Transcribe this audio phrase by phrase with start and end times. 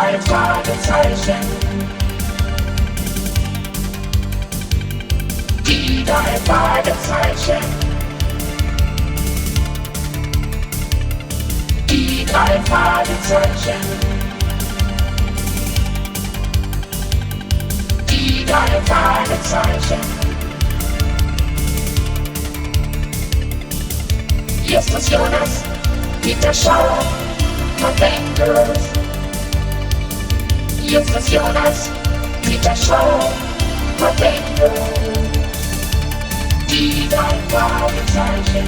[0.00, 1.36] drei Fragezeichen.
[5.66, 7.62] Die drei Fragezeichen.
[11.90, 13.80] Die drei Fragezeichen.
[18.08, 20.00] Die drei Fragezeichen.
[24.62, 25.62] Hier ist das Jonas,
[26.22, 27.04] Peter Schauer
[27.82, 29.09] und
[30.90, 31.88] Jonas,
[32.42, 33.32] Peter Schauer
[34.00, 34.80] und Bengals.
[36.68, 38.66] Die drei Fragezeichen.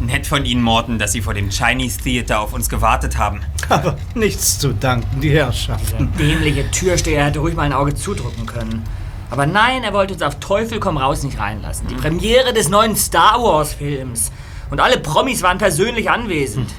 [0.00, 3.42] Nett von Ihnen, Morton, dass Sie vor dem Chinese Theater auf uns gewartet haben.
[3.68, 6.10] Aber nichts zu danken, die Herrschaften.
[6.18, 8.82] Dämliche Türsteher hätte ruhig mal ein Auge zudrücken können.
[9.30, 11.86] Aber nein, er wollte uns auf Teufel komm raus nicht reinlassen.
[11.88, 14.32] Die Premiere des neuen Star Wars Films.
[14.70, 16.70] Und alle Promis waren persönlich anwesend.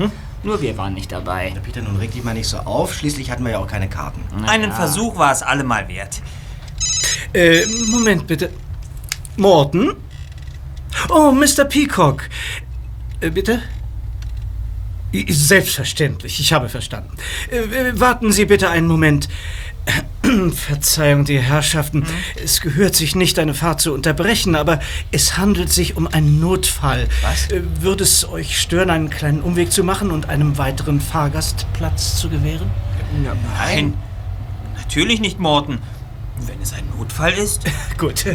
[0.44, 1.54] Nur wir waren nicht dabei.
[1.64, 2.94] Peter, nun reg dich mal nicht so auf.
[2.94, 4.22] Schließlich hatten wir ja auch keine Karten.
[4.46, 6.22] Einen Versuch war es allemal wert.
[7.34, 8.50] Äh, Moment bitte.
[9.38, 9.96] Morton?
[11.10, 11.66] Oh, Mr.
[11.66, 12.24] Peacock.
[13.22, 13.62] Äh, bitte?
[15.28, 17.16] Selbstverständlich, ich habe verstanden.
[17.52, 17.58] Äh,
[17.90, 19.28] äh, warten Sie bitte einen Moment.
[20.54, 22.06] Verzeihung, die Herrschaften.
[22.42, 24.80] Es gehört sich nicht, eine Fahrt zu unterbrechen, aber
[25.12, 27.08] es handelt sich um einen Notfall.
[27.22, 27.52] Was?
[27.52, 32.18] Äh, Würde es euch stören, einen kleinen Umweg zu machen und einem weiteren Fahrgast Platz
[32.18, 32.70] zu gewähren?
[33.58, 33.94] Nein.
[34.78, 35.80] Natürlich nicht, Morton.
[36.48, 37.64] Wenn es ein Notfall ist.
[37.98, 38.26] Gut,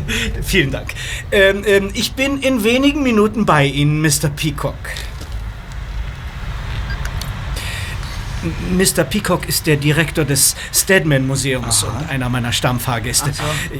[0.43, 0.95] vielen Dank.
[1.33, 4.29] Ähm, ähm, ich bin in wenigen Minuten bei Ihnen, Mr.
[4.35, 4.75] Peacock.
[8.71, 9.05] Mr.
[9.05, 13.31] Peacock ist der Direktor des Stedman Museums und einer meiner Stammfahrgäste.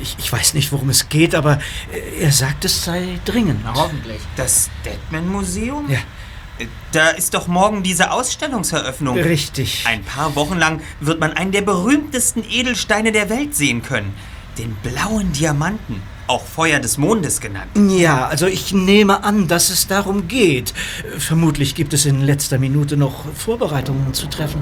[0.03, 1.59] Ich, ich weiß nicht, worum es geht, aber
[1.93, 3.61] äh, er sagt, es sei dringend.
[3.65, 4.21] Na, hoffentlich.
[4.37, 5.91] Das Deadman Museum?
[5.91, 5.99] Ja.
[6.59, 9.19] Äh, Da ist doch morgen diese Ausstellungseröffnung.
[9.19, 9.85] Richtig.
[9.87, 14.15] Ein paar Wochen lang wird man einen der berühmtesten Edelsteine der Welt sehen können.
[14.59, 17.71] Den blauen Diamanten, auch Feuer des Mondes genannt.
[17.89, 20.75] Ja, also ich nehme an, dass es darum geht.
[21.19, 24.61] Vermutlich gibt es in letzter Minute noch Vorbereitungen zu treffen.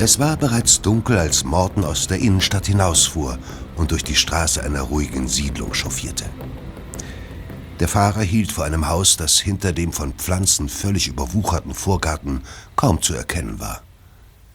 [0.00, 3.36] Es war bereits dunkel, als Morton aus der Innenstadt hinausfuhr
[3.78, 6.24] und durch die Straße einer ruhigen Siedlung chauffierte.
[7.80, 12.42] Der Fahrer hielt vor einem Haus, das hinter dem von Pflanzen völlig überwucherten Vorgarten
[12.74, 13.82] kaum zu erkennen war.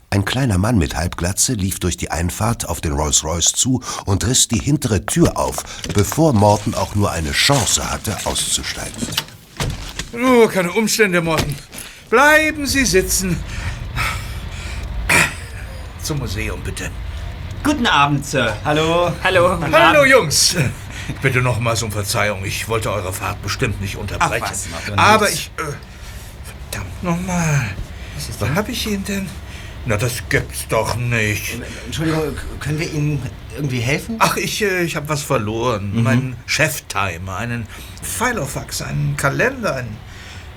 [0.09, 4.47] Ein kleiner Mann mit Halbglatze lief durch die Einfahrt auf den Rolls-Royce zu und riss
[4.47, 5.55] die hintere Tür auf,
[5.95, 9.07] bevor Morton auch nur eine Chance hatte, auszusteigen.
[10.13, 11.55] Oh, keine Umstände, Morten.
[12.11, 13.37] Bleiben Sie sitzen.
[16.03, 16.91] Zum Museum, bitte.
[17.63, 18.57] Guten Abend, Sir.
[18.65, 19.13] Hallo.
[19.23, 19.57] Hallo.
[19.71, 20.55] Hallo, Jungs.
[21.21, 22.43] Bitte nochmals um Verzeihung.
[22.43, 24.43] Ich wollte eure Fahrt bestimmt nicht unterbrechen.
[24.45, 25.49] Ach, was, Aber ich.
[25.57, 25.61] Äh,
[26.69, 27.69] verdammt nochmal.
[28.39, 29.29] Was hab ich Ihnen denn?
[29.85, 31.57] Na, das gibt's doch nicht.
[31.85, 33.21] Entschuldigung, können wir Ihnen
[33.55, 34.17] irgendwie helfen?
[34.19, 36.03] Ach, ich, äh, ich habe was verloren.
[36.03, 37.65] Meinen Cheftimer, einen
[38.01, 39.97] Filofax, einen Kalender, ein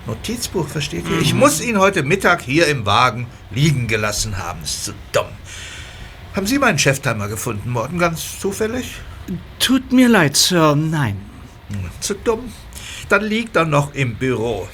[0.06, 1.20] Notizbuch, versteht ihr?
[1.20, 4.62] Ich muss ihn heute Mittag hier im Wagen liegen gelassen haben.
[4.62, 5.26] Ist zu dumm.
[6.36, 8.98] Haben Sie meinen Cheftimer gefunden, Morten, ganz zufällig?
[9.58, 11.16] Tut mir leid, Sir, nein.
[11.70, 12.52] Hm, Zu dumm.
[13.08, 14.68] Dann liegt er noch im Büro.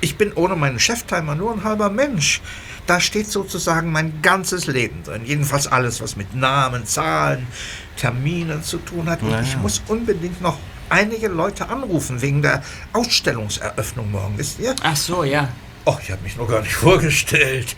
[0.00, 2.40] Ich bin ohne meinen Cheftimer nur ein halber Mensch.
[2.86, 5.22] Da steht sozusagen mein ganzes Leben drin.
[5.24, 7.48] Jedenfalls alles, was mit Namen, Zahlen,
[7.96, 9.22] Terminen zu tun hat.
[9.22, 10.58] Und ich muss unbedingt noch
[10.88, 14.76] einige Leute anrufen wegen der Ausstellungseröffnung morgen, wisst ihr?
[14.84, 15.48] Ach so, ja.
[15.84, 17.74] Och, ich habe mich noch gar nicht vorgestellt.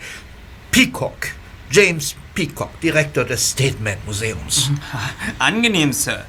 [0.69, 1.29] Peacock.
[1.71, 4.69] James Peacock, Direktor des Stateman Museums.
[5.39, 6.25] Angenehm, Sir.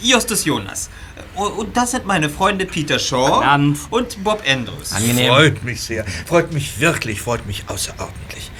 [0.00, 0.88] Justus Jonas.
[1.36, 3.42] O- Und das sind meine Freunde Peter Shaw
[3.90, 4.92] und Bob Andrews.
[4.92, 5.28] Angenehm.
[5.28, 6.04] Freut mich sehr.
[6.26, 8.50] Freut mich wirklich, freut mich außerordentlich.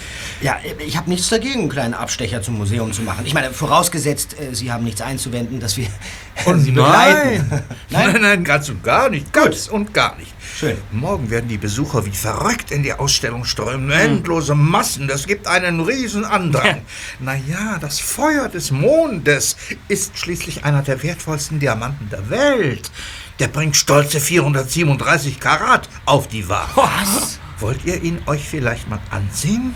[0.42, 3.26] Ja, ich habe nichts dagegen, einen kleinen Abstecher zum Museum zu machen.
[3.26, 5.86] Ich meine, vorausgesetzt, äh, Sie haben nichts einzuwenden, dass wir
[6.46, 7.46] Und Sie begleiten.
[7.50, 8.12] nein.
[8.12, 9.32] nein, nein, ganz und gar nicht.
[9.32, 10.32] Ganz und gar nicht.
[10.60, 10.76] Schön.
[10.92, 13.90] Morgen werden die Besucher wie verrückt in die Ausstellung strömen.
[13.90, 15.08] Endlose Massen.
[15.08, 16.82] Das gibt einen riesen Andrang.
[17.18, 19.56] Naja, das Feuer des Mondes
[19.88, 22.90] ist schließlich einer der wertvollsten Diamanten der Welt.
[23.38, 26.72] Der bringt stolze 437 Karat auf die Waage.
[26.74, 27.39] Was?
[27.60, 29.74] Wollt ihr ihn euch vielleicht mal ansehen?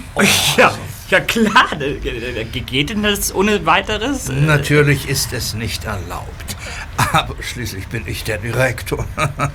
[0.57, 0.73] Ja,
[1.11, 4.31] Ja klar, äh, äh, geht denn das ohne weiteres?
[4.31, 6.57] Äh, Natürlich ist es nicht erlaubt.
[7.13, 9.05] Aber schließlich bin ich der Direktor.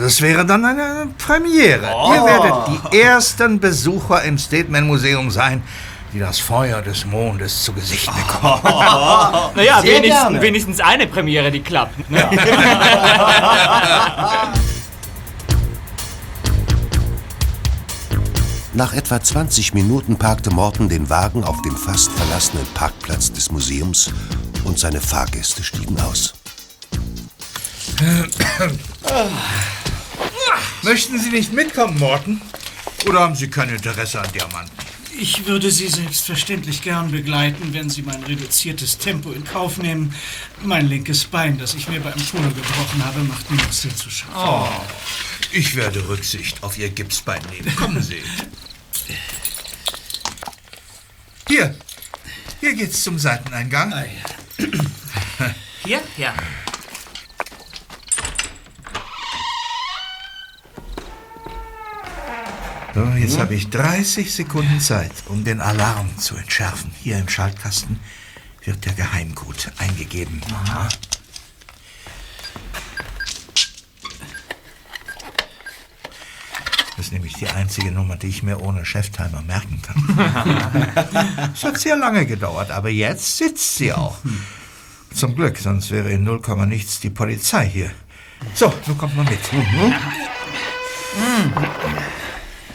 [0.00, 1.86] Das wäre dann eine Premiere.
[1.86, 2.52] Ihr werdet
[2.92, 5.62] die ersten Besucher im Stateman Museum sein,
[6.12, 8.62] die das Feuer des Mondes zu Gesicht bekommen.
[9.54, 12.10] Naja, Sehr wenigstens, wenigstens eine Premiere, die klappt.
[12.10, 12.28] Ne?
[18.76, 24.12] Nach etwa 20 Minuten parkte Morton den Wagen auf dem fast verlassenen Parkplatz des Museums
[24.64, 26.34] und seine Fahrgäste stiegen aus.
[30.82, 32.42] Möchten Sie nicht mitkommen, Morten?
[33.08, 34.76] Oder haben Sie kein Interesse an Diamanten?
[35.18, 40.14] Ich würde Sie selbstverständlich gern begleiten, wenn Sie mein reduziertes Tempo in Kauf nehmen.
[40.62, 44.10] Mein linkes Bein, das ich mir beim Polo gebrochen habe, macht mir noch sehr zu
[44.10, 44.34] schaffen.
[45.56, 47.74] Ich werde Rücksicht auf Ihr Gipsbein nehmen.
[47.76, 48.22] Kommen Sie.
[51.48, 51.74] Hier.
[52.60, 53.94] Hier geht's zum Seiteneingang.
[55.82, 56.02] Hier?
[56.18, 56.34] Ja.
[62.94, 66.92] So, jetzt habe ich 30 Sekunden Zeit, um den Alarm zu entschärfen.
[67.02, 67.98] Hier im Schaltkasten
[68.62, 70.42] wird der Geheimcode eingegeben.
[76.96, 81.52] Das ist nämlich die einzige Nummer, die ich mir ohne Cheftimer merken kann.
[81.54, 84.18] Es hat sehr lange gedauert, aber jetzt sitzt sie auch.
[85.14, 87.90] Zum Glück, sonst wäre in 0, nichts die Polizei hier.
[88.54, 89.38] So, nun kommt mal mit.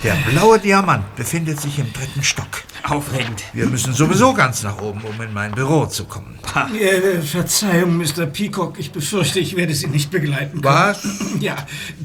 [0.03, 2.63] Der blaue Diamant befindet sich im dritten Stock.
[2.81, 3.43] Aufregend.
[3.53, 6.39] Wir müssen sowieso ganz nach oben, um in mein Büro zu kommen.
[6.73, 8.25] Äh, Verzeihung, Mr.
[8.25, 10.63] Peacock, ich befürchte, ich werde Sie nicht begleiten können.
[10.63, 11.03] Was?
[11.39, 11.55] Ja,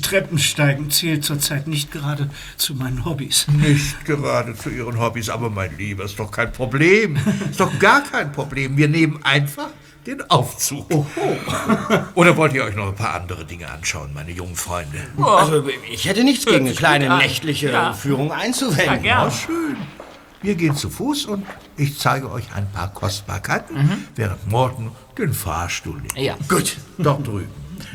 [0.03, 2.29] Treppensteigen zählt zurzeit nicht gerade
[2.59, 3.47] zu meinen Hobbys.
[3.49, 7.19] Nicht gerade zu Ihren Hobbys, aber mein Lieber, ist doch kein Problem.
[7.51, 8.77] Ist doch gar kein Problem.
[8.77, 9.69] Wir nehmen einfach
[10.07, 10.87] den Aufzug.
[12.15, 14.99] Oder wollt ihr euch noch ein paar andere Dinge anschauen, meine jungen Freunde?
[15.23, 17.93] Also, ich hätte nichts gegen eine kleine nächtliche Ja.
[17.93, 19.03] Führung Ja, einzuwenden.
[19.03, 19.31] gern.
[19.31, 19.77] schön.
[20.43, 21.45] Wir gehen zu Fuß und
[21.77, 26.17] ich zeige euch ein paar Kostbarkeiten, während Morten den Fahrstuhl nimmt.
[26.17, 26.37] Ja.
[26.49, 26.77] Gut.
[26.99, 27.51] Dort drüben.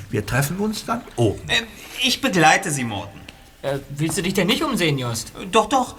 [0.09, 1.41] Wir treffen uns dann oben.
[1.47, 1.63] Ähm,
[2.03, 3.19] ich begleite Sie, Morten.
[3.61, 5.31] Äh, willst du dich denn nicht umsehen, Just?
[5.51, 5.95] Doch, doch.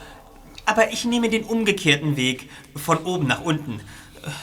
[0.66, 3.80] Aber ich nehme den umgekehrten Weg, von oben nach unten.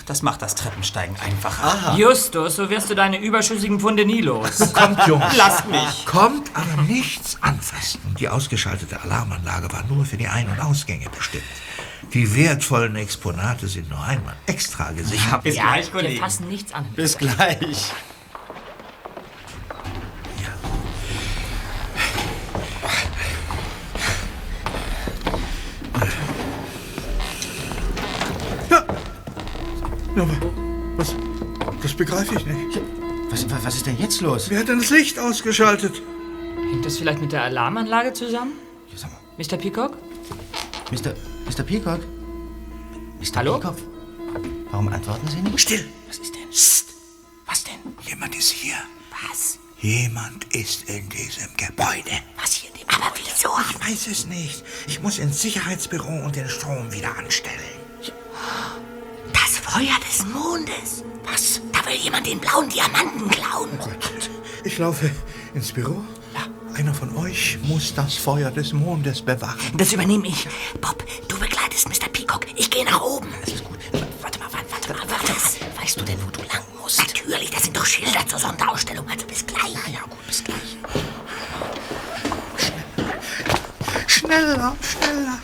[0.05, 1.95] Das macht das Treppensteigen einfacher.
[1.97, 4.73] Justus, so wirst du deine überschüssigen Pfunde nie los.
[4.73, 5.35] Kommt, Jungs.
[5.37, 6.05] Lasst mich.
[6.05, 8.01] Kommt aber nichts anfassen.
[8.07, 11.43] Und die ausgeschaltete Alarmanlage war nur für die Ein- und Ausgänge bestimmt.
[12.13, 15.43] Die wertvollen Exponate sind nur einmal extra gesichert.
[15.43, 16.19] Bis ja, gleich, wir Kollege.
[16.19, 16.85] fassen nichts an.
[16.95, 17.91] Bis gleich.
[30.19, 31.15] Ja, aber was?
[31.81, 32.81] Das begreife ich nicht.
[33.29, 34.49] Was, wa- was ist denn jetzt los?
[34.49, 36.01] Wer hat denn das Licht ausgeschaltet?
[36.71, 38.51] Hängt das vielleicht mit der Alarmanlage zusammen?
[38.91, 39.55] Ja, sag mal, Mr.
[39.57, 39.97] Peacock?
[40.91, 41.13] Mr.
[41.47, 41.63] Mr.
[41.63, 42.01] Peacock?
[43.21, 43.37] Mr.
[43.37, 43.59] Hallo?
[43.59, 43.77] Peacock?
[44.71, 45.57] Warum antworten Sie nicht?
[45.61, 45.85] Still!
[46.09, 46.49] Was ist denn?
[46.49, 46.85] Psst.
[47.45, 47.75] Was denn?
[48.05, 48.75] Jemand ist hier.
[49.29, 49.57] Was?
[49.79, 52.11] Jemand ist in diesem Gebäude.
[52.41, 52.89] Was hier in dem...
[52.89, 53.49] Aber wieso?
[53.69, 54.65] Ich weiß es nicht.
[54.85, 57.55] Ich muss ins Sicherheitsbüro und den Strom wieder anstellen.
[59.49, 61.03] Das Feuer des Mondes.
[61.25, 61.59] Was?
[61.71, 63.69] Da will jemand den blauen Diamanten klauen.
[64.63, 65.09] Ich laufe
[65.55, 66.03] ins Büro.
[66.75, 69.75] Einer von euch muss das Feuer des Mondes bewachen.
[69.75, 70.47] Das übernehme ich.
[70.79, 72.09] Bob, du begleitest Mr.
[72.09, 72.45] Peacock.
[72.57, 73.27] Ich gehe nach oben.
[73.41, 73.79] Das ist gut.
[74.21, 75.81] Warte mal, warte, warte mal, warte.
[75.81, 76.99] Weißt du denn, wo du lang musst?
[76.99, 79.09] Natürlich, das sind doch Schilder zur Sonderausstellung.
[79.09, 79.73] Also bis gleich.
[79.87, 80.77] Ja, ja, gut, bis gleich.
[84.09, 85.39] Schneller, schneller.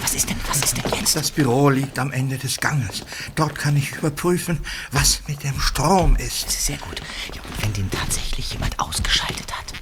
[0.00, 1.16] Was ist denn, was ist denn jetzt?
[1.16, 3.04] Das Büro liegt am Ende des Ganges.
[3.34, 6.48] Dort kann ich überprüfen, was mit dem Strom ist.
[6.50, 7.02] Sehr gut.
[7.34, 9.72] Ja, und wenn den tatsächlich jemand ausgeschaltet hat,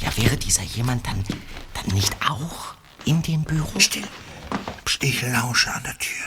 [0.00, 1.22] ja, wäre dieser jemand dann,
[1.74, 3.78] dann nicht auch in dem Büro?
[3.78, 4.08] Still.
[4.84, 6.26] Psst, ich lausche an der Tür.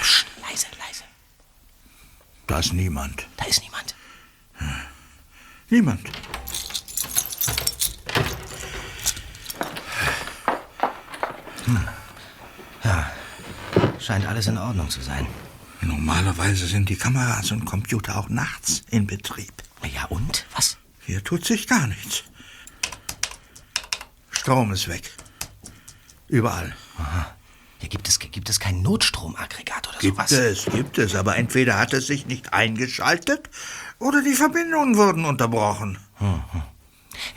[0.00, 1.04] Psst, leise, leise.
[2.46, 3.26] Da ist niemand.
[3.36, 3.94] Da ist niemand.
[5.68, 6.08] Niemand.
[14.02, 15.26] Scheint alles in Ordnung zu sein.
[15.80, 19.52] Normalerweise sind die Kameras und Computer auch nachts in Betrieb.
[19.94, 20.44] Ja, und?
[20.54, 20.76] Was?
[21.06, 22.24] Hier tut sich gar nichts.
[24.30, 25.10] Strom ist weg.
[26.28, 26.74] Überall.
[27.80, 30.32] Ja, gibt es, gibt es kein Notstromaggregat oder Gibt sowas?
[30.32, 33.50] es, gibt es, aber entweder hat es sich nicht eingeschaltet
[33.98, 35.98] oder die Verbindungen wurden unterbrochen.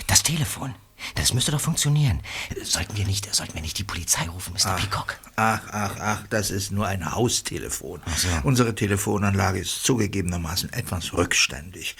[0.07, 0.75] Das Telefon.
[1.15, 2.21] Das müsste doch funktionieren.
[2.63, 4.75] Sollten wir nicht, sollten wir nicht die Polizei rufen, Mr.
[4.75, 5.19] Peacock?
[5.35, 8.01] Ach, ach, ach, das ist nur ein Haustelefon.
[8.43, 11.95] Unsere Telefonanlage ist zugegebenermaßen etwas rückständig.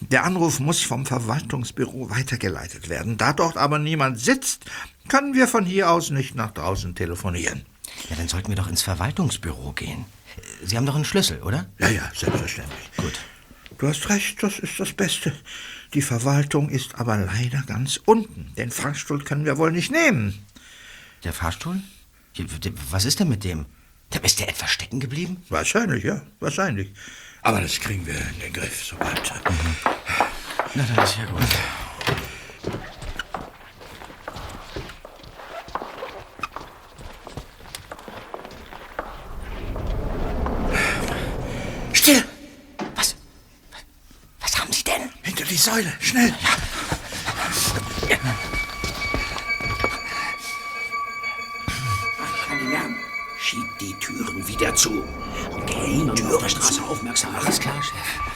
[0.00, 3.16] Der Anruf muss vom Verwaltungsbüro weitergeleitet werden.
[3.16, 4.66] Da dort aber niemand sitzt,
[5.08, 7.64] können wir von hier aus nicht nach draußen telefonieren.
[8.10, 10.04] Ja, dann sollten wir doch ins Verwaltungsbüro gehen.
[10.64, 11.66] Sie haben doch einen Schlüssel, oder?
[11.78, 12.90] Ja, ja, selbstverständlich.
[12.96, 13.20] Gut.
[13.78, 15.32] Du hast recht, das ist das Beste.
[15.94, 18.52] Die Verwaltung ist aber leider ganz unten.
[18.56, 20.44] Den Fahrstuhl können wir wohl nicht nehmen.
[21.22, 21.80] Der Fahrstuhl?
[22.90, 23.66] Was ist denn mit dem?
[24.10, 25.42] Da ist der etwa stecken geblieben?
[25.48, 26.92] Wahrscheinlich, ja, wahrscheinlich.
[27.42, 29.32] Aber das kriegen wir in den Griff, sobald.
[30.74, 31.42] Na, dann ist ja gut.
[41.92, 42.24] Still!
[42.96, 43.14] Was?
[44.40, 45.02] Was haben Sie denn?
[45.36, 46.32] Hinter die Säule, schnell!
[53.36, 55.04] Schieb die Türen wieder zu.
[55.50, 57.34] Okay, Türen Straße aufmerksam.
[57.34, 58.33] Alles klar, Chef.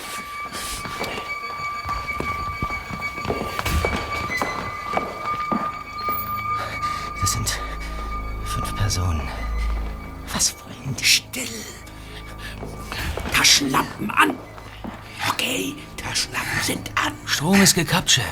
[17.59, 18.25] Strom ist gekappt, Chef.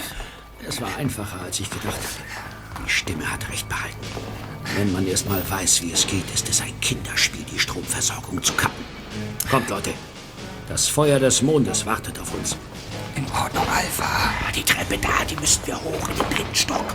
[0.68, 2.84] Es war einfacher, als ich gedacht hatte.
[2.84, 4.06] Die Stimme hat recht behalten.
[4.76, 8.52] Wenn man erst mal weiß, wie es geht, ist es ein Kinderspiel, die Stromversorgung zu
[8.52, 8.84] kappen.
[9.50, 9.90] Kommt, Leute.
[10.68, 12.56] Das Feuer des Mondes wartet auf uns.
[13.16, 14.30] In Ordnung, Alpha.
[14.54, 16.86] Die Treppe da, die müssen wir hoch in den dritten Stock.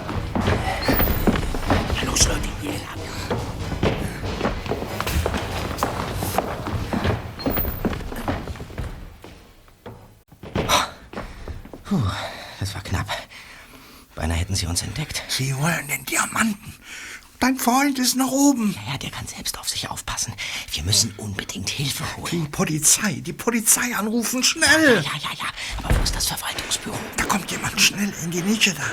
[16.22, 16.74] Diamanten.
[17.40, 18.76] Dein Freund ist nach oben.
[18.88, 20.34] Ja, der kann selbst auf sich aufpassen.
[20.72, 22.52] Wir müssen unbedingt Hilfe Die holen.
[22.52, 24.98] Polizei, die Polizei anrufen, schnell!
[25.04, 25.46] Ja, ja, ja.
[25.82, 26.98] Aber wo ist das Verwaltungsbüro?
[27.18, 28.84] Da kommt jemand schnell in die Nische da.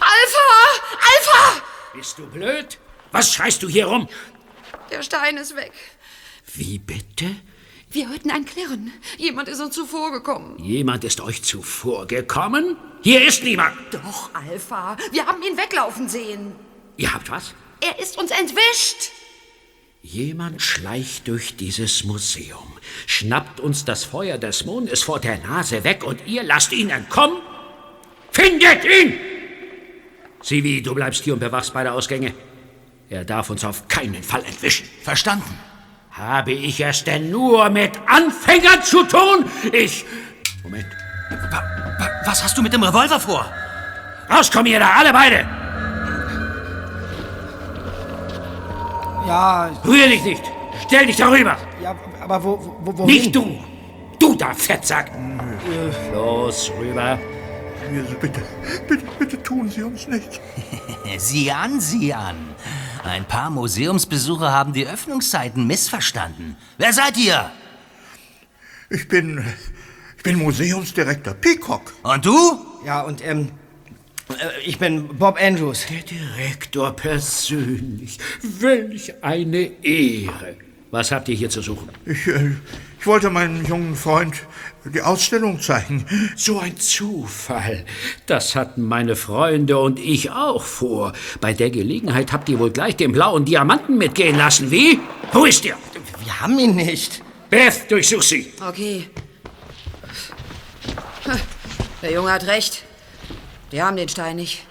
[0.00, 0.50] Alpha!
[0.98, 1.62] Alpha!
[1.94, 2.78] Bist du blöd?
[3.12, 4.08] Was schreist du hier rum?
[4.90, 5.72] Der Stein ist weg.
[6.54, 7.36] Wie bitte?
[7.92, 8.92] Wir hörten ein Klirren.
[9.18, 10.56] Jemand ist uns zuvorgekommen.
[10.60, 12.76] Jemand ist euch zuvorgekommen?
[13.02, 13.76] Hier ist niemand.
[13.90, 14.96] Doch, Alpha.
[15.10, 16.52] Wir haben ihn weglaufen sehen.
[16.96, 17.52] Ihr habt was?
[17.80, 19.10] Er ist uns entwischt.
[20.02, 22.72] Jemand schleicht durch dieses Museum,
[23.06, 27.38] schnappt uns das Feuer des Mondes vor der Nase weg und ihr lasst ihn entkommen?
[28.30, 29.18] Findet ihn!
[30.42, 32.32] Sivi, du bleibst hier und bewachst beide Ausgänge.
[33.10, 34.88] Er darf uns auf keinen Fall entwischen.
[35.02, 35.58] Verstanden.
[36.10, 39.44] Habe ich es denn nur mit Anfängern zu tun?
[39.72, 40.04] Ich.
[40.62, 40.86] Moment.
[42.24, 43.46] Was hast du mit dem Revolver vor?
[44.28, 45.46] Rauskommen ihr da, alle beide!
[49.26, 50.42] Ja, Rühr dich nicht!
[50.86, 51.56] Stell dich darüber!
[51.82, 53.58] ja, aber wo, wo, wo Nicht du!
[54.18, 55.10] Du da, Fettsack!
[56.12, 57.18] Los, rüber!
[58.20, 58.42] Bitte,
[58.86, 60.40] bitte, bitte tun Sie uns nichts.
[61.18, 62.36] Sieh an, sieh an.
[63.04, 66.56] Ein paar Museumsbesucher haben die Öffnungszeiten missverstanden.
[66.78, 67.50] Wer seid ihr?
[68.90, 69.44] Ich bin.
[70.16, 71.94] Ich bin Museumsdirektor Peacock.
[72.02, 72.58] Und du?
[72.84, 73.52] Ja, und ähm,
[74.28, 75.86] äh, ich bin Bob Andrews.
[75.86, 78.18] Der Direktor persönlich.
[78.42, 80.56] Welch eine Ehre!
[80.90, 81.88] Was habt ihr hier zu suchen?
[82.04, 82.50] Ich, äh,
[82.98, 84.34] ich wollte meinem jungen Freund
[84.84, 86.04] die Ausstellung zeigen.
[86.36, 87.84] So ein Zufall.
[88.26, 91.12] Das hatten meine Freunde und ich auch vor.
[91.40, 94.98] Bei der Gelegenheit habt ihr wohl gleich den blauen Diamanten mitgehen lassen, wie?
[95.32, 95.76] Wo ist der?
[96.24, 97.22] Wir haben ihn nicht.
[97.50, 98.52] Beth, durchsuch sie.
[98.66, 99.08] Okay.
[102.02, 102.82] Der Junge hat recht.
[103.70, 104.66] Die haben den Stein nicht.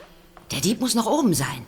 [0.52, 1.66] Der Dieb muss noch oben sein.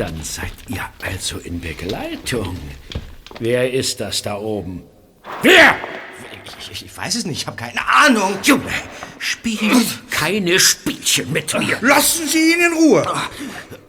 [0.00, 2.56] Dann seid ihr also in Begleitung.
[3.38, 4.82] Wer ist das da oben?
[5.42, 5.76] Wer?
[6.58, 8.38] Ich, ich, ich weiß es nicht, ich habe keine Ahnung.
[8.42, 8.72] Junge,
[9.18, 11.76] spielt keine Spielchen mit mir.
[11.82, 13.04] Lassen Sie ihn in Ruhe.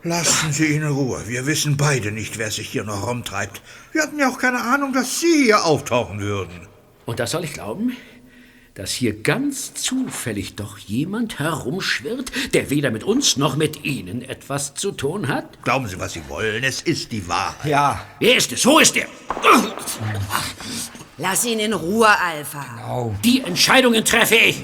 [0.04, 1.24] Lassen Sie ihn in Ruhe.
[1.28, 3.62] Wir wissen beide nicht, wer sich hier noch rumtreibt.
[3.94, 6.68] Wir hatten ja auch keine Ahnung, dass Sie hier auftauchen würden.
[7.06, 7.96] Und das soll ich glauben?
[8.74, 14.74] Dass hier ganz zufällig doch jemand herumschwirrt, der weder mit uns noch mit Ihnen etwas
[14.76, 15.62] zu tun hat?
[15.64, 16.64] Glauben Sie, was Sie wollen.
[16.64, 17.70] Es ist die Wahrheit.
[17.70, 18.66] Ja, Wer ist es?
[18.66, 19.08] Wo ist er?
[21.18, 23.14] Lass ihn in Ruhe, Alpha.
[23.26, 24.62] Die Entscheidungen treffe ich.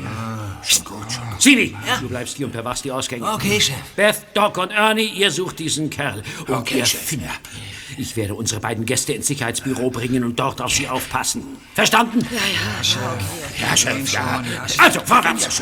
[1.40, 3.30] Sibi, du bleibst hier und bewachst die Ausgänge.
[3.32, 3.76] Okay, Chef.
[3.96, 6.24] Beth, Doc und Ernie, ihr sucht diesen Kerl.
[6.48, 7.02] Und Okay, ihr Chef.
[7.02, 7.77] findet ihn.
[7.96, 11.58] Ich werde unsere beiden Gäste ins Sicherheitsbüro bringen und dort auf sie aufpassen.
[11.74, 12.20] Verstanden?
[12.32, 13.62] Ja, ja, schon okay.
[13.62, 14.44] Ja, Chef, ja.
[14.78, 15.62] Also, vorwärts.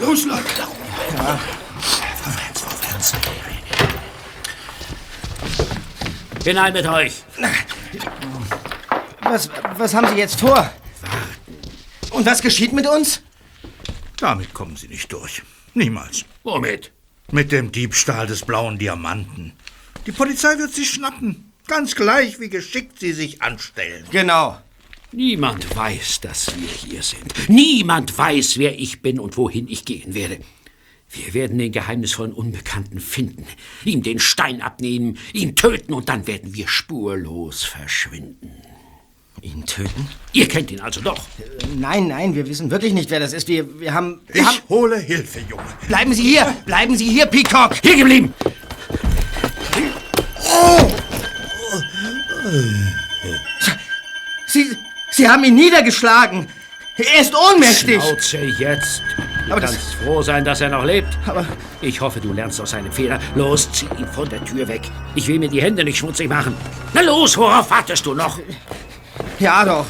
[0.00, 0.44] Los, Leute.
[1.16, 1.38] Ja.
[2.22, 3.14] Vorwärts, vorwärts.
[6.44, 7.22] Hinein mit euch.
[9.22, 10.72] Was, was haben Sie jetzt vor?
[12.10, 13.22] Und was geschieht mit uns?
[14.16, 15.42] Damit kommen Sie nicht durch.
[15.74, 16.24] Niemals.
[16.42, 16.92] Womit?
[17.30, 19.52] Mit dem Diebstahl des blauen Diamanten.
[20.06, 21.49] Die Polizei wird Sie schnappen.
[21.70, 24.04] Ganz gleich, wie geschickt Sie sich anstellen.
[24.10, 24.58] Genau.
[25.12, 27.48] Niemand weiß, dass wir hier sind.
[27.48, 30.40] Niemand weiß, wer ich bin und wohin ich gehen werde.
[31.10, 33.46] Wir werden den geheimnisvollen Unbekannten finden,
[33.84, 38.50] ihm den Stein abnehmen, ihn töten und dann werden wir spurlos verschwinden.
[39.40, 40.08] Ihn töten?
[40.32, 41.18] Ihr kennt ihn also doch.
[41.38, 43.46] Äh, nein, nein, wir wissen wirklich nicht, wer das ist.
[43.46, 44.20] Wir, wir haben.
[44.26, 44.58] Wir ich haben...
[44.68, 45.62] hole Hilfe, Junge.
[45.86, 46.52] Bleiben Sie hier!
[46.66, 47.76] Bleiben Sie hier, Peacock!
[47.80, 48.34] Hier geblieben!
[50.52, 50.99] Oh!
[54.46, 54.76] Sie,
[55.10, 56.48] Sie haben ihn niedergeschlagen!
[56.96, 58.02] Er ist ohnmächtig!
[58.02, 59.02] Schnauze jetzt!
[59.46, 61.18] Du Aber kannst froh sein, dass er noch lebt.
[61.26, 61.46] Aber
[61.80, 63.18] Ich hoffe, du lernst aus seinem Fehler.
[63.34, 64.82] Los, zieh ihn von der Tür weg.
[65.14, 66.54] Ich will mir die Hände nicht schmutzig machen.
[66.92, 68.38] Na los, worauf wartest du noch?
[69.38, 69.86] Ja, doch.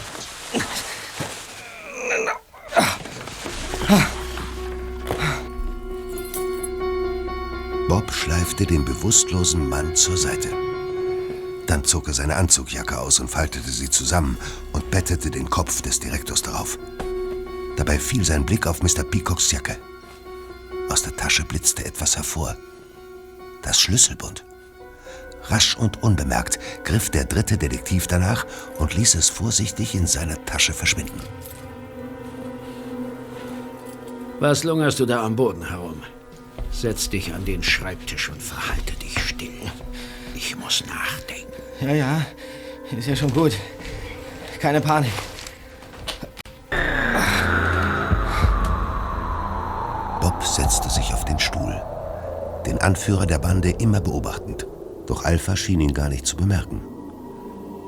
[7.88, 10.48] Bob schleifte den bewusstlosen Mann zur Seite.
[11.70, 14.36] Dann zog er seine Anzugjacke aus und faltete sie zusammen
[14.72, 16.76] und bettete den Kopf des Direktors darauf.
[17.76, 19.04] Dabei fiel sein Blick auf Mr.
[19.04, 19.76] Peacocks Jacke.
[20.88, 22.56] Aus der Tasche blitzte etwas hervor.
[23.62, 24.44] Das Schlüsselbund.
[25.44, 28.46] Rasch und unbemerkt griff der dritte Detektiv danach
[28.80, 31.20] und ließ es vorsichtig in seiner Tasche verschwinden.
[34.40, 36.02] Was lungerst du da am Boden herum?
[36.72, 39.70] Setz dich an den Schreibtisch und verhalte dich still.
[40.34, 41.49] Ich muss nachdenken.
[41.80, 42.26] Ja, ja.
[42.96, 43.52] Ist ja schon gut.
[44.60, 45.12] Keine Panik.
[50.20, 51.80] Bob setzte sich auf den Stuhl,
[52.66, 54.66] den Anführer der Bande immer beobachtend.
[55.06, 56.82] Doch Alpha schien ihn gar nicht zu bemerken.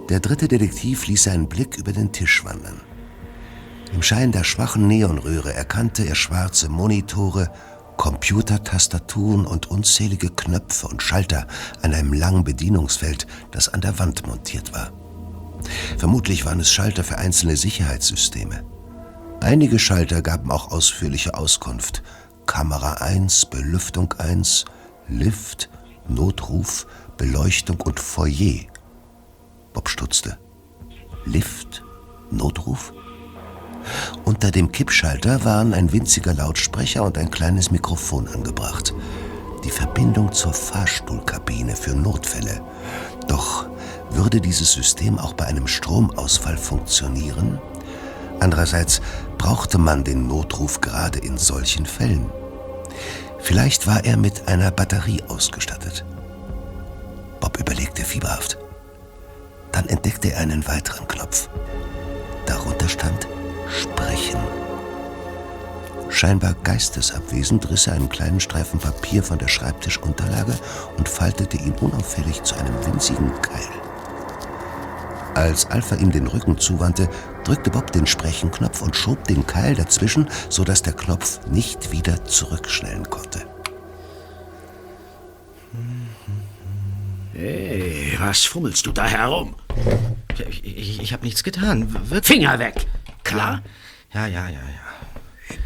[0.09, 2.81] Der dritte Detektiv ließ seinen Blick über den Tisch wandern.
[3.93, 7.51] Im Schein der schwachen Neonröhre erkannte er schwarze Monitore,
[7.97, 11.47] Computertastaturen und unzählige Knöpfe und Schalter
[11.83, 14.93] an einem langen Bedienungsfeld, das an der Wand montiert war.
[15.99, 18.65] Vermutlich waren es Schalter für einzelne Sicherheitssysteme.
[19.41, 22.03] Einige Schalter gaben auch ausführliche Auskunft.
[22.47, 24.65] Kamera 1, Belüftung 1,
[25.09, 25.69] Lift,
[26.09, 28.67] Notruf, Beleuchtung und Foyer.
[29.73, 30.39] Bob stutzte.
[31.25, 31.83] Lift?
[32.31, 32.93] Notruf?
[34.25, 38.95] Unter dem Kippschalter waren ein winziger Lautsprecher und ein kleines Mikrofon angebracht.
[39.65, 42.63] Die Verbindung zur Fahrstuhlkabine für Notfälle.
[43.29, 43.67] Doch
[44.11, 47.61] würde dieses System auch bei einem Stromausfall funktionieren?
[48.41, 49.01] Andererseits
[49.39, 52.27] brauchte man den Notruf gerade in solchen Fällen.
[53.39, 56.05] Vielleicht war er mit einer Batterie ausgestattet.
[57.41, 58.59] Bob überlegte fieberhaft.
[59.73, 61.49] Dann entdeckte er einen weiteren Knopf.
[62.47, 63.27] Darunter stand
[63.69, 64.41] Sprechen.
[66.09, 70.59] Scheinbar geistesabwesend riss er einen kleinen Streifen Papier von der Schreibtischunterlage
[70.99, 73.69] und faltete ihn unauffällig zu einem winzigen Keil.
[75.35, 77.09] Als Alpha ihm den Rücken zuwandte,
[77.45, 83.09] drückte Bob den Sprechenknopf und schob den Keil dazwischen, sodass der Knopf nicht wieder zurückschnellen
[83.09, 83.47] konnte.
[87.33, 89.57] Hey, was fummelst du da herum?
[90.51, 91.93] Ich, ich, ich habe nichts getan.
[92.11, 92.27] Wirklich.
[92.27, 92.87] Finger weg!
[93.25, 93.63] Klar?
[94.13, 95.57] Ja, ja, ja, ja.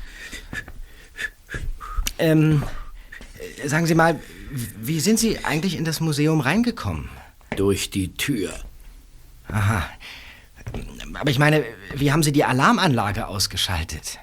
[2.19, 2.63] Ähm,
[3.63, 4.19] äh, sagen Sie mal,
[4.51, 7.09] wie sind Sie eigentlich in das Museum reingekommen?
[7.57, 8.53] Durch die Tür.
[9.49, 9.89] Aha.
[11.15, 11.65] Aber ich meine,
[11.95, 14.19] wie haben Sie die Alarmanlage ausgeschaltet?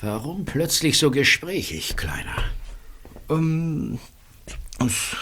[0.00, 2.36] Warum plötzlich so gesprächig, Kleiner?
[3.28, 3.98] Ähm,
[4.78, 5.16] es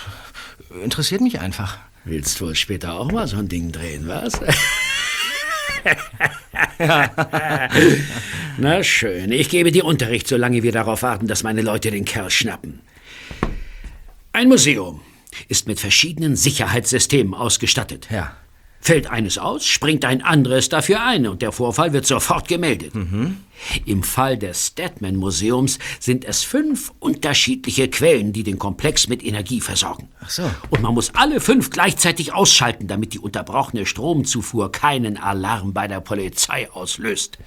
[0.82, 1.78] interessiert mich einfach.
[2.04, 4.32] Willst wohl später auch mal so ein Ding drehen, was?
[8.58, 12.30] Na schön, ich gebe dir Unterricht, solange wir darauf warten, dass meine Leute den Kerl
[12.30, 12.80] schnappen.
[14.32, 15.00] Ein Museum
[15.48, 18.08] ist mit verschiedenen Sicherheitssystemen ausgestattet.
[18.10, 18.36] Ja.
[18.80, 22.92] Fällt eines aus, springt ein anderes dafür ein und der Vorfall wird sofort gemeldet.
[23.84, 29.60] Im Fall des Statman Museums sind es fünf unterschiedliche Quellen, die den Komplex mit Energie
[29.60, 30.08] versorgen.
[30.20, 30.50] Ach so.
[30.70, 36.00] Und man muss alle fünf gleichzeitig ausschalten, damit die unterbrochene Stromzufuhr keinen Alarm bei der
[36.00, 37.38] Polizei auslöst.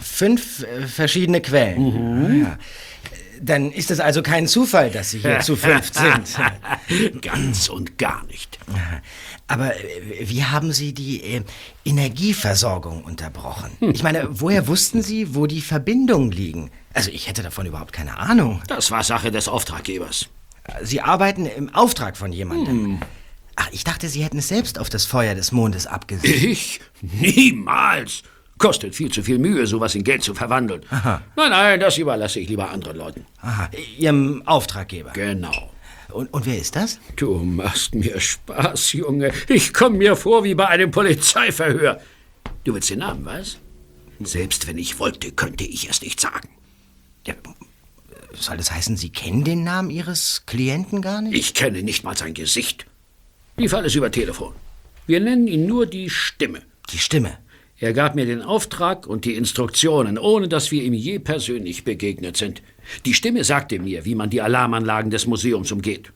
[0.00, 2.28] Fünf äh, verschiedene Quellen.
[2.28, 2.42] Mhm.
[2.42, 2.58] Ja.
[3.42, 7.22] Dann ist es also kein Zufall, dass Sie hier zu fünft sind.
[7.22, 8.58] Ganz und gar nicht.
[9.46, 11.42] Aber äh, wie haben Sie die äh,
[11.84, 13.70] Energieversorgung unterbrochen?
[13.92, 16.70] Ich meine, woher wussten Sie, wo die Verbindungen liegen?
[16.92, 18.62] Also ich hätte davon überhaupt keine Ahnung.
[18.68, 20.28] Das war Sache des Auftraggebers.
[20.82, 23.00] Sie arbeiten im Auftrag von jemandem.
[23.56, 26.50] Ach, ich dachte, Sie hätten es selbst auf das Feuer des Mondes abgesehen.
[26.50, 26.80] Ich?
[27.00, 28.22] Niemals.
[28.60, 30.82] Kostet viel zu viel Mühe, sowas in Geld zu verwandeln.
[30.90, 31.22] Aha.
[31.34, 33.24] Nein, nein, das überlasse ich lieber anderen Leuten.
[33.40, 35.12] Aha, Ihrem Auftraggeber.
[35.14, 35.72] Genau.
[36.12, 37.00] Und, und wer ist das?
[37.16, 39.32] Du machst mir Spaß, Junge.
[39.48, 42.02] Ich komme mir vor wie bei einem Polizeiverhör.
[42.64, 43.56] Du willst den Namen, was?
[44.20, 46.50] Selbst wenn ich wollte, könnte ich es nicht sagen.
[47.26, 47.32] Ja,
[48.34, 51.34] soll das heißen, Sie kennen den Namen Ihres Klienten gar nicht?
[51.34, 52.84] Ich kenne nicht mal sein Gesicht.
[53.56, 54.52] Lief alles über Telefon.
[55.06, 56.60] Wir nennen ihn nur die Stimme.
[56.90, 57.38] Die Stimme?
[57.80, 62.36] Er gab mir den Auftrag und die Instruktionen, ohne dass wir ihm je persönlich begegnet
[62.36, 62.60] sind.
[63.06, 66.12] Die Stimme sagte mir, wie man die Alarmanlagen des Museums umgeht.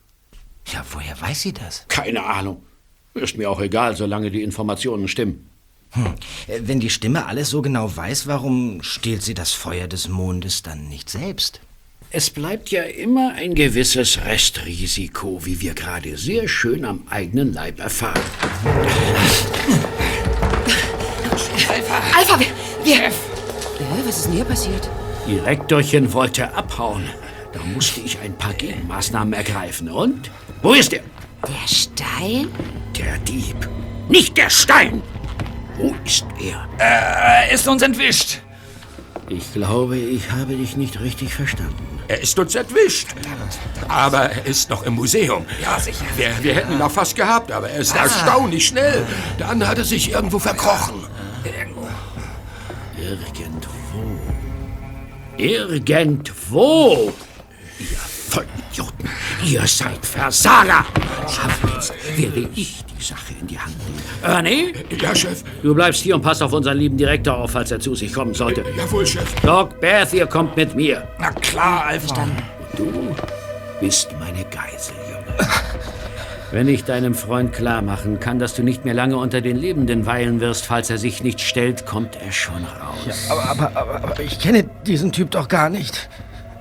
[0.73, 1.87] Ja, woher weiß sie das?
[1.89, 2.63] Keine Ahnung.
[3.15, 5.49] Ist mir auch egal, solange die Informationen stimmen.
[5.93, 6.07] Hm.
[6.49, 10.63] Äh, Wenn die Stimme alles so genau weiß, warum stiehlt sie das Feuer des Mondes
[10.63, 11.61] dann nicht selbst?
[12.11, 17.81] Es bleibt ja immer ein gewisses Restrisiko, wie wir gerade sehr schön am eigenen Leib
[17.81, 18.21] erfahren.
[21.75, 22.01] Alpha!
[22.17, 22.47] Alpha, wir...
[22.85, 23.15] wir Chef!
[24.07, 24.89] was ist denn hier passiert?
[25.27, 27.09] Die Rektorchen wollte abhauen.
[27.53, 29.91] Da musste ich ein paar Gegenmaßnahmen ergreifen.
[29.91, 30.31] Und?
[30.63, 31.03] Wo ist er?
[31.49, 32.49] Der Stein?
[32.97, 33.57] Der Dieb.
[34.09, 35.03] Nicht der Stein!
[35.77, 36.69] Wo ist er?
[36.79, 38.39] Er ist uns entwischt.
[39.29, 41.95] Ich glaube, ich habe dich nicht richtig verstanden.
[42.07, 43.09] Er ist uns entwischt.
[43.89, 45.45] Aber er ist noch im Museum.
[45.61, 46.05] Ja, sicher.
[46.17, 49.05] Wir, wir hätten ihn noch fast gehabt, aber er ist erstaunlich schnell.
[49.39, 51.04] Dann hat er sich irgendwo verkrochen.
[53.05, 54.19] Irgendwo.
[55.37, 57.13] Irgendwo!
[57.79, 59.11] Ihr Vollidioten!
[59.45, 60.87] Ihr seid Versager!
[61.75, 64.03] Jetzt werde ich die Sache in die Hand nehmen.
[64.23, 64.73] Ernie?
[65.01, 65.43] Ja, Chef.
[65.63, 68.33] Du bleibst hier und passt auf unseren lieben Direktor auf, falls er zu sich kommen
[68.33, 68.65] sollte.
[68.77, 69.35] Jawohl, Chef.
[69.43, 71.07] Doc, Beth, ihr kommt mit mir.
[71.19, 72.23] Na klar, Alpha.
[72.23, 72.33] Und
[72.79, 73.15] du
[73.81, 75.49] bist meine Geisel, Junge.
[76.55, 80.07] Wenn ich deinem Freund klar machen kann, dass du nicht mehr lange unter den Lebenden
[80.07, 83.29] weilen wirst, falls er sich nicht stellt, kommt er schon raus.
[83.29, 86.09] Aber, aber, aber, aber ich kenne diesen Typ doch gar nicht.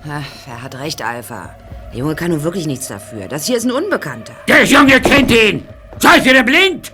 [0.10, 1.56] Ach, er hat recht, Alpha.
[1.92, 3.28] Der Junge kann nun wirklich nichts dafür.
[3.28, 4.34] Das hier ist ein Unbekannter.
[4.48, 5.64] Der Junge kennt ihn!
[6.00, 6.92] Seid ihr denn blind?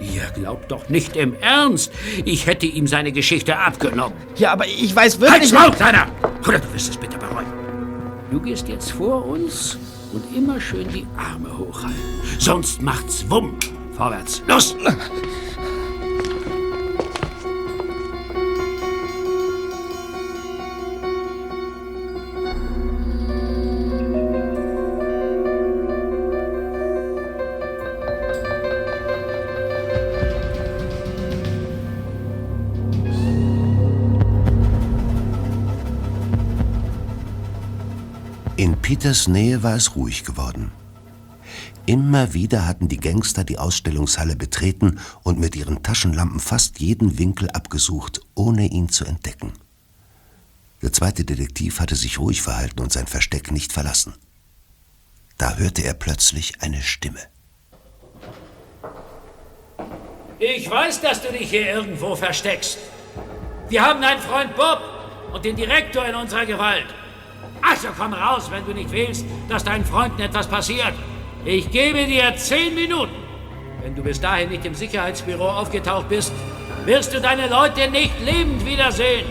[0.00, 1.92] Ihr glaubt doch nicht im Ernst,
[2.24, 4.16] ich hätte ihm seine Geschichte abgenommen.
[4.36, 6.06] Ja, aber ich weiß Halt's wirklich Maul, Kleiner!
[6.48, 7.44] Oder du wirst es bitte bereuen.
[8.30, 9.76] Du gehst jetzt vor uns
[10.12, 12.00] und immer schön die Arme hochhalten.
[12.38, 13.54] Sonst macht's Wumm.
[13.96, 14.42] Vorwärts.
[14.46, 14.76] Los!
[39.02, 40.70] Peters Nähe war es ruhig geworden.
[41.86, 47.50] Immer wieder hatten die Gangster die Ausstellungshalle betreten und mit ihren Taschenlampen fast jeden Winkel
[47.50, 49.54] abgesucht, ohne ihn zu entdecken.
[50.82, 54.14] Der zweite Detektiv hatte sich ruhig verhalten und sein Versteck nicht verlassen.
[55.36, 57.18] Da hörte er plötzlich eine Stimme.
[60.38, 62.78] Ich weiß, dass du dich hier irgendwo versteckst.
[63.68, 64.80] Wir haben deinen Freund Bob
[65.34, 66.86] und den Direktor in unserer Gewalt.
[67.60, 70.92] Also komm raus, wenn du nicht willst, dass deinen Freunden etwas passiert.
[71.44, 73.14] Ich gebe dir zehn Minuten.
[73.82, 76.32] Wenn du bis dahin nicht im Sicherheitsbüro aufgetaucht bist,
[76.84, 79.26] wirst du deine Leute nicht lebend wiedersehen.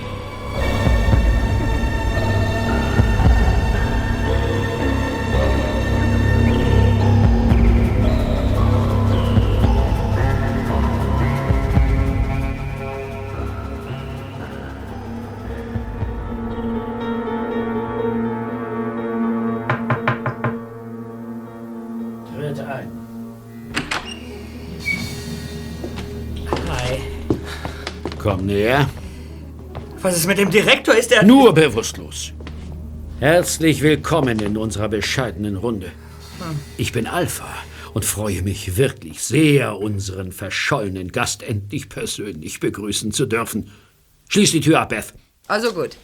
[28.51, 28.89] Näher.
[30.01, 30.93] Was ist mit dem Direktor?
[30.93, 31.23] Ist er...
[31.23, 32.33] Nur bewusstlos.
[33.21, 35.89] Herzlich willkommen in unserer bescheidenen Runde.
[36.77, 37.47] Ich bin Alpha
[37.93, 43.71] und freue mich wirklich sehr, unseren verschollenen Gast endlich persönlich begrüßen zu dürfen.
[44.27, 45.13] Schließ die Tür ab, Beth.
[45.47, 45.95] Also gut.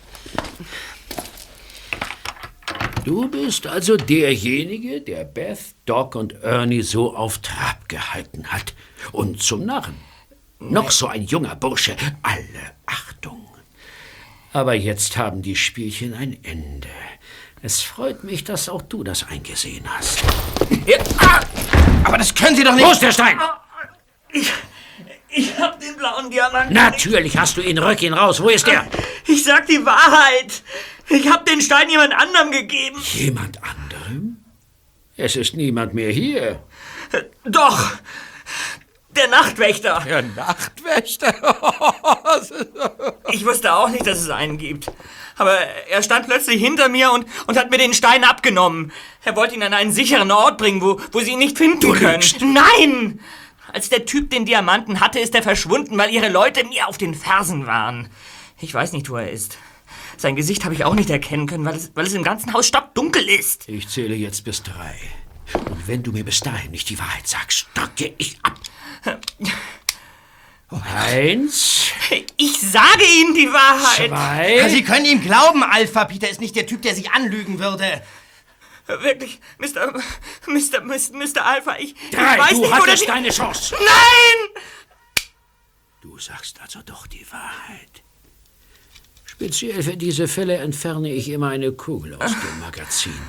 [3.04, 8.74] Du bist also derjenige, der Beth, Doc und Ernie so auf Trab gehalten hat.
[9.12, 9.96] Und zum Narren.
[10.60, 11.96] Noch so ein junger Bursche.
[12.24, 13.48] Alle Achtung.
[14.54, 16.90] Aber jetzt haben die Spielchen ein Ende.
[17.62, 20.24] Es freut mich, dass auch du das eingesehen hast.
[22.04, 22.86] Aber das können Sie doch nicht.
[22.86, 23.40] Wo ist der Stein?
[24.32, 24.52] Ich,
[25.30, 26.74] ich hab den blauen Diamanten.
[26.74, 27.78] Natürlich hast du ihn.
[27.78, 28.42] Rück ihn raus.
[28.42, 28.88] Wo ist der?
[29.28, 30.64] Ich sag die Wahrheit.
[31.10, 33.00] Ich hab den Stein jemand anderem gegeben.
[33.14, 34.44] Jemand anderem?
[35.16, 36.64] Es ist niemand mehr hier.
[37.46, 37.92] Doch.
[39.18, 40.02] Der Nachtwächter.
[40.06, 41.34] Der Nachtwächter?
[43.32, 44.92] ich wusste auch nicht, dass es einen gibt.
[45.38, 48.92] Aber er stand plötzlich hinter mir und, und hat mir den Stein abgenommen.
[49.24, 51.94] Er wollte ihn an einen sicheren Ort bringen, wo, wo sie ihn nicht finden Du
[51.94, 52.14] können.
[52.14, 52.42] lügst.
[52.42, 53.20] Nein!
[53.74, 57.14] Als der Typ den Diamanten hatte, ist er verschwunden, weil ihre Leute mir auf den
[57.14, 58.10] Fersen waren.
[58.60, 59.58] Ich weiß nicht, wo er ist.
[60.18, 62.68] Sein Gesicht habe ich auch nicht erkennen können, weil es, weil es im ganzen Haus
[62.68, 63.68] stockdunkel ist.
[63.68, 64.96] Ich zähle jetzt bis drei.
[65.54, 68.56] Und wenn du mir bis dahin nicht die Wahrheit sagst, stocke ich ab.
[70.70, 71.92] Eins,
[72.36, 74.10] Ich sage Ihnen die Wahrheit.
[74.10, 74.70] zwei.
[74.70, 76.06] Sie können ihm glauben, Alpha.
[76.06, 78.02] Peter ist nicht der Typ, der sich anlügen würde.
[78.88, 79.94] Wirklich, Mr.
[80.48, 80.82] Mr.
[80.82, 81.12] Mr.
[81.14, 81.46] Mr.
[81.46, 83.76] Alpha, ich, ich Drei, weiß du nicht, wo hattest deine Chance.
[83.80, 84.64] Nein!
[86.02, 88.04] Du sagst also doch die Wahrheit.
[89.26, 93.20] Speziell für diese Fälle entferne ich immer eine Kugel aus dem Magazin.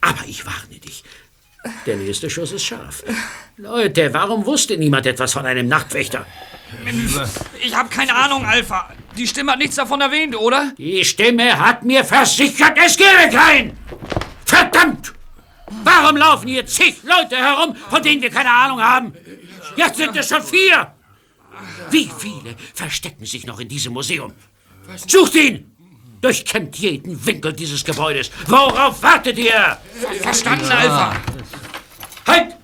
[0.00, 1.02] Aber ich warne dich.
[1.86, 3.02] Der nächste Schuss ist scharf.
[3.56, 6.26] Leute, warum wusste niemand etwas von einem Nachtwächter?
[7.60, 8.88] Ich habe keine Ahnung, Alpha.
[9.16, 10.72] Die Stimme hat nichts davon erwähnt, oder?
[10.78, 13.76] Die Stimme hat mir versichert, es gäbe keinen!
[14.46, 15.12] Verdammt!
[15.84, 19.12] Warum laufen hier zig Leute herum, von denen wir keine Ahnung haben?
[19.76, 20.94] Jetzt sind es schon vier!
[21.90, 24.32] Wie viele verstecken sich noch in diesem Museum?
[25.06, 25.66] Sucht ihn!
[26.20, 28.30] Durchkämmt jeden Winkel dieses Gebäudes.
[28.46, 29.78] Worauf wartet ihr?
[30.20, 31.16] Verstanden, Alpha.
[32.26, 32.56] Halt!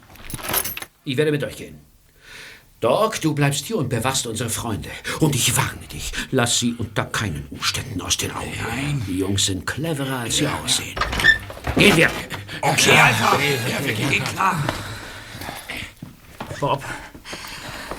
[1.05, 1.81] Ich werde mit euch gehen.
[2.81, 4.91] Doc, du bleibst hier und bewachst unsere Freunde.
[5.21, 9.03] Und ich warne dich, lass sie unter keinen Umständen aus den Augen.
[9.09, 10.95] Die Jungs sind cleverer, als sie aussehen.
[11.77, 12.11] Gehen wir.
[12.61, 13.39] Okay, Alpha.
[13.69, 14.63] Ja, wir gehen klar.
[16.61, 16.85] Bob,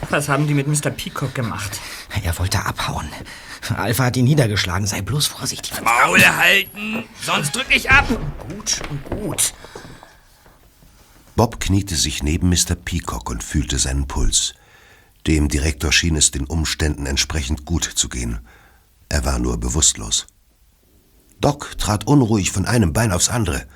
[0.09, 0.91] was haben die mit Mr.
[0.91, 1.79] Peacock gemacht?
[2.23, 3.09] Er wollte abhauen.
[3.75, 4.87] Alpha hat ihn niedergeschlagen.
[4.87, 5.73] Sei bloß vorsichtig.
[5.81, 8.07] Maul halten, sonst drück ich ab.
[8.49, 9.53] Gut, gut.
[11.37, 12.75] Bob kniete sich neben Mr.
[12.75, 14.55] Peacock und fühlte seinen Puls.
[15.27, 18.39] Dem Direktor schien es den Umständen entsprechend gut zu gehen.
[19.07, 20.25] Er war nur bewusstlos.
[21.39, 23.67] Doc trat unruhig von einem Bein aufs andere,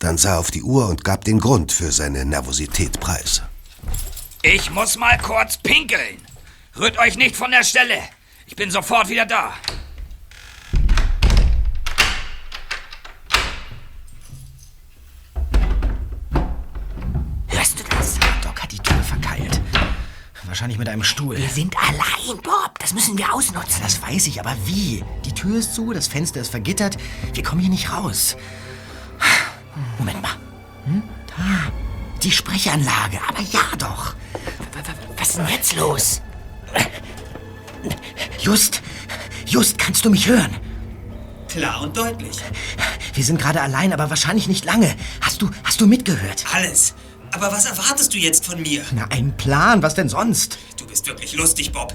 [0.00, 3.42] dann sah auf die Uhr und gab den Grund für seine Nervosität preis.
[4.42, 6.18] Ich muss mal kurz pinkeln.
[6.76, 8.00] Rührt euch nicht von der Stelle.
[8.46, 9.54] Ich bin sofort wieder da.
[17.48, 18.18] Hörst du das?
[18.42, 19.60] Doc hat die Tür verkeilt.
[20.56, 21.36] Wahrscheinlich mit einem Stuhl.
[21.36, 22.78] Wir sind allein, Bob.
[22.78, 23.82] Das müssen wir ausnutzen.
[23.82, 25.04] Das weiß ich, aber wie?
[25.26, 26.96] Die Tür ist zu, das Fenster ist vergittert.
[27.34, 28.38] Wir kommen hier nicht raus.
[29.98, 30.30] Moment mal.
[30.86, 31.02] Hm?
[31.26, 31.70] Da.
[32.22, 33.18] Die Sprechanlage.
[33.28, 34.14] Aber ja doch.
[35.18, 36.22] Was ist denn jetzt los?
[38.40, 38.80] Just.
[39.44, 40.56] Just, kannst du mich hören?
[41.50, 42.38] Klar und deutlich.
[43.12, 44.96] Wir sind gerade allein, aber wahrscheinlich nicht lange.
[45.20, 46.46] Hast du, hast du mitgehört?
[46.54, 46.94] Alles.
[47.36, 48.82] Aber was erwartest du jetzt von mir?
[48.92, 49.82] Na, ein Plan.
[49.82, 50.56] Was denn sonst?
[50.78, 51.94] Du bist wirklich lustig, Bob.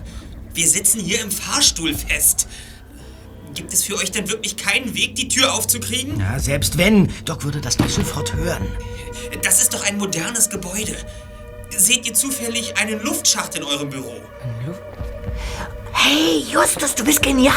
[0.53, 2.47] Wir sitzen hier im Fahrstuhl fest.
[3.55, 6.19] Gibt es für euch denn wirklich keinen Weg, die Tür aufzukriegen?
[6.19, 7.11] Ja, selbst wenn.
[7.25, 8.67] Doc würde das doch sofort hören.
[9.41, 10.95] Das ist doch ein modernes Gebäude.
[11.75, 14.13] Seht ihr zufällig einen Luftschacht in eurem Büro?
[15.93, 17.53] Hey, Justus, du bist genial.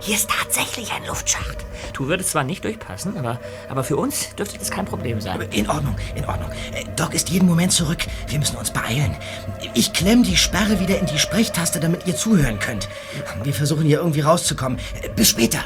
[0.00, 1.58] Hier ist tatsächlich ein Luftschacht.
[1.92, 5.40] Du würdest zwar nicht durchpassen, aber, aber für uns dürfte das kein Problem sein.
[5.52, 6.50] In Ordnung, in Ordnung.
[6.72, 8.06] Äh, Doc ist jeden Moment zurück.
[8.26, 9.14] Wir müssen uns beeilen.
[9.74, 12.88] Ich klemm die Sperre wieder in die Sprechtaste, damit ihr zuhören könnt.
[13.42, 14.78] Wir versuchen hier irgendwie rauszukommen.
[15.02, 15.60] Äh, Bis später.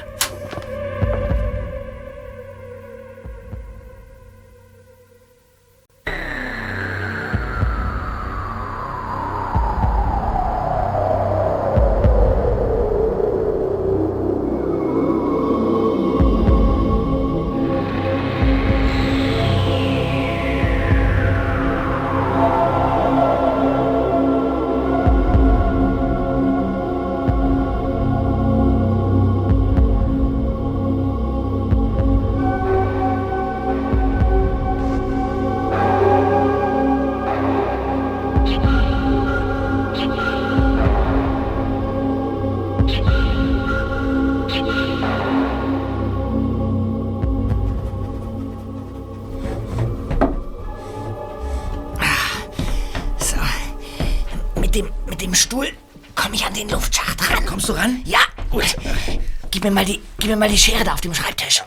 [59.65, 61.63] Mir mal die, gib mir mal die Schere da auf dem Schreibtisch.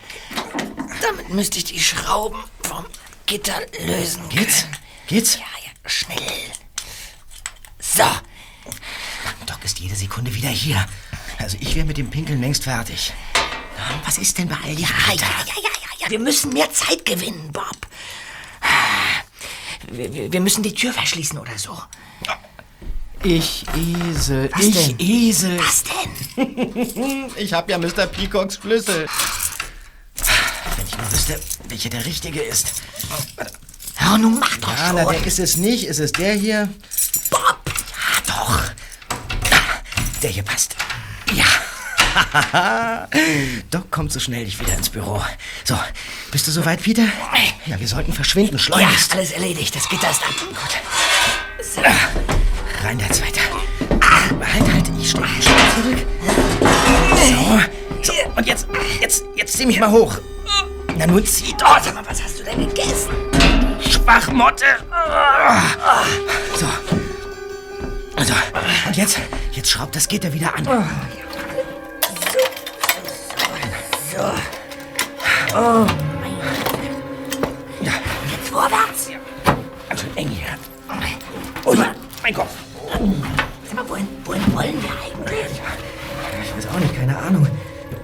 [1.02, 2.86] Damit müsste ich die Schrauben vom
[3.26, 4.62] Gitter lösen Geht's?
[4.62, 4.78] können.
[5.08, 5.36] Geht's?
[5.36, 6.18] Ja, ja, schnell.
[7.80, 8.04] So.
[9.46, 10.88] Doc ist jede Sekunde wieder hier.
[11.40, 13.14] Also ich wäre mit dem Pinkeln längst fertig.
[14.06, 16.10] Was ist denn bei all Ja, die ja, ja, ja, ja, ja.
[16.10, 17.78] Wir müssen mehr Zeit gewinnen, Bob.
[19.92, 21.78] Wir, wir, wir müssen die Tür verschließen oder so.
[23.24, 25.00] Ich Esel, Was ich denn?
[25.00, 25.60] Esel.
[25.60, 26.12] Was denn?
[27.36, 28.06] Ich hab ja Mr.
[28.08, 29.08] Peacocks Schlüssel.
[30.76, 32.82] Wenn ich nur wüsste, welcher der richtige ist.
[34.14, 34.96] Oh, nun mach doch Ja, schon.
[34.96, 35.86] na, der ist es nicht.
[35.86, 36.70] Ist es der hier?
[37.30, 37.60] Bob!
[37.66, 38.62] Ja, doch.
[40.22, 40.76] Der hier passt.
[41.34, 41.46] Ja.
[43.70, 45.22] Doc kommt so schnell nicht wieder ins Büro.
[45.64, 45.78] So,
[46.32, 47.04] bist du soweit, Peter?
[47.66, 49.14] Ja, wir sollten verschwinden, Ja, schleunigst.
[49.14, 49.76] alles erledigt.
[49.76, 50.34] Das Gitter ist ab.
[51.62, 51.82] So.
[52.84, 53.40] Rein der Zweite.
[59.58, 60.20] Zieh mich mal hoch.
[60.98, 61.84] Na nun, zieh Oh, doch.
[61.84, 63.10] sag mal, was hast du denn gegessen?
[63.90, 64.66] Schwachmotte.
[66.56, 66.68] So.
[68.24, 68.34] So,
[68.88, 69.20] und jetzt,
[69.52, 70.68] jetzt schraubt das Gitter wieder an.
[77.82, 79.10] Jetzt vorwärts.
[79.90, 80.48] Also eng hier.
[81.66, 81.78] Ui,
[82.24, 82.52] mein Kopf.
[83.66, 85.62] Sag mal, wohin, wohin wollen wir eigentlich?
[86.44, 87.48] Ich weiß auch nicht, keine Ahnung.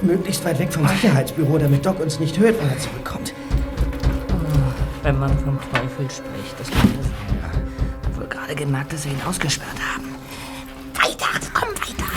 [0.01, 3.33] Möglichst weit weg vom Sicherheitsbüro, damit Doc uns nicht hört, wenn er zurückkommt.
[5.01, 8.15] Wenn man vom Teufel spricht, das kann das sein.
[8.15, 10.15] Wohl gerade gemerkt, dass wir ihn ausgesperrt haben.
[10.95, 12.09] Weiter, komm weiter.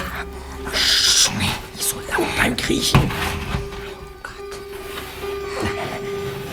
[0.73, 3.01] Schnell, Nicht so laut beim Kriechen.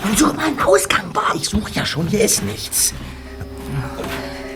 [0.04, 1.34] Und such mal einen Ausgang, Bob.
[1.34, 2.94] Ich suche ja schon, hier ist nichts.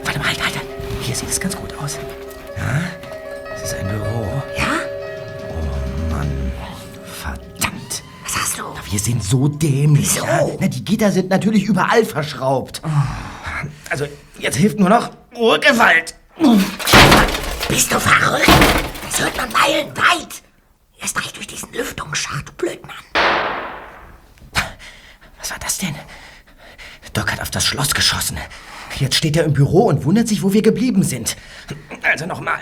[0.05, 0.61] Warte mal, halt, halt.
[1.03, 1.99] Hier sieht es ganz gut aus.
[2.57, 2.81] Ja,
[8.91, 10.15] Wir sind so dämlich.
[10.15, 10.59] Wieso?
[10.61, 12.81] Na, die Gitter sind natürlich überall verschraubt.
[13.91, 14.07] Also,
[14.39, 16.15] jetzt hilft nur noch Ruhegewalt.
[17.69, 18.49] Bist du verrückt?
[19.03, 20.43] Das hört man meilenweit.
[21.01, 22.97] Erst recht durch diesen Lüftungsschacht, du Blödmann.
[25.39, 25.95] Was war das denn?
[27.13, 28.39] Doc hat auf das Schloss geschossen.
[28.99, 31.37] Jetzt steht er im Büro und wundert sich, wo wir geblieben sind.
[32.03, 32.61] Also nochmal.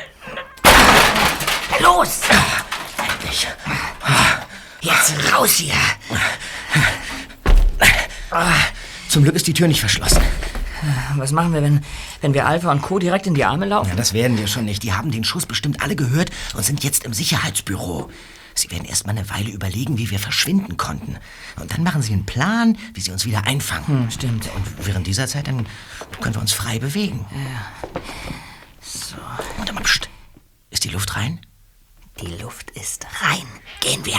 [1.81, 2.21] Los!
[2.99, 3.47] Endlich.
[4.87, 5.75] Jetzt raus hier.
[9.09, 10.22] Zum Glück ist die Tür nicht verschlossen.
[11.16, 11.83] Was machen wir, wenn,
[12.20, 13.01] wenn wir Alpha und Co.
[13.01, 13.88] direkt in die Arme laufen?
[13.88, 14.85] Ja, das werden wir schon nicht.
[14.85, 18.11] Die haben den Schuss bestimmt alle gehört und sind jetzt im Sicherheitsbüro.
[18.55, 21.16] Sie werden erst mal eine Weile überlegen, wie wir verschwinden konnten.
[21.61, 24.05] Und dann machen sie einen Plan, wie sie uns wieder einfangen.
[24.05, 24.49] Hm, stimmt.
[24.55, 25.66] Und während dieser Zeit dann
[26.20, 27.27] können wir uns frei bewegen.
[27.33, 28.01] Ja.
[28.81, 29.16] So.
[29.59, 30.09] Und mal, pst.
[30.70, 31.40] Ist die Luft rein?
[32.20, 33.46] Die Luft ist rein.
[33.81, 34.18] Gehen wir.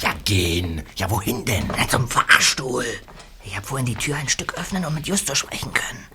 [0.00, 0.82] Ja, gehen.
[0.96, 1.66] Ja, wohin denn?
[1.76, 2.86] Na, zum Fahrstuhl.
[3.44, 6.06] Ich habe vorhin die Tür ein Stück öffnen und mit Justus sprechen können.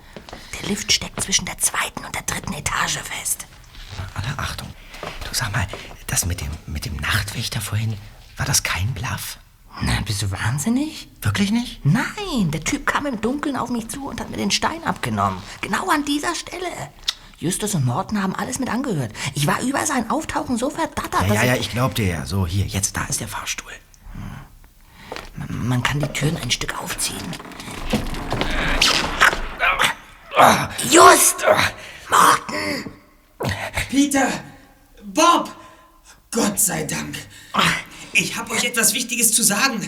[0.60, 3.46] Der Lift steckt zwischen der zweiten und der dritten Etage fest.
[4.16, 4.68] Alle Achtung.
[5.02, 5.68] Du sag mal,
[6.08, 7.96] das mit dem, mit dem Nachtwächter vorhin,
[8.38, 9.38] war das kein Bluff?
[9.82, 11.08] Na, bist du wahnsinnig?
[11.22, 11.86] Wirklich nicht?
[11.86, 15.42] Nein, der Typ kam im Dunkeln auf mich zu und hat mir den Stein abgenommen.
[15.62, 16.68] Genau an dieser Stelle.
[17.40, 19.12] Justus und Morten haben alles mit angehört.
[19.34, 21.62] Ich war über sein Auftauchen so verdattert, Ja, ja, ja, ich...
[21.62, 22.26] ich glaub dir ja.
[22.26, 23.72] So, hier, jetzt, da ist der Fahrstuhl.
[25.50, 27.18] Man kann die Türen ein Stück aufziehen.
[30.90, 31.46] Just!
[32.10, 32.92] Morten!
[33.90, 34.28] Peter!
[35.04, 35.56] Bob!
[36.32, 37.16] Gott sei Dank.
[38.14, 39.88] Ich habe euch etwas Wichtiges zu sagen.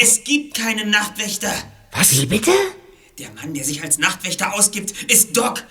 [0.00, 1.52] Es gibt keinen Nachtwächter.
[1.92, 2.12] Was?
[2.12, 2.50] Wie bitte?
[3.18, 5.62] Der Mann, der sich als Nachtwächter ausgibt, ist Doc.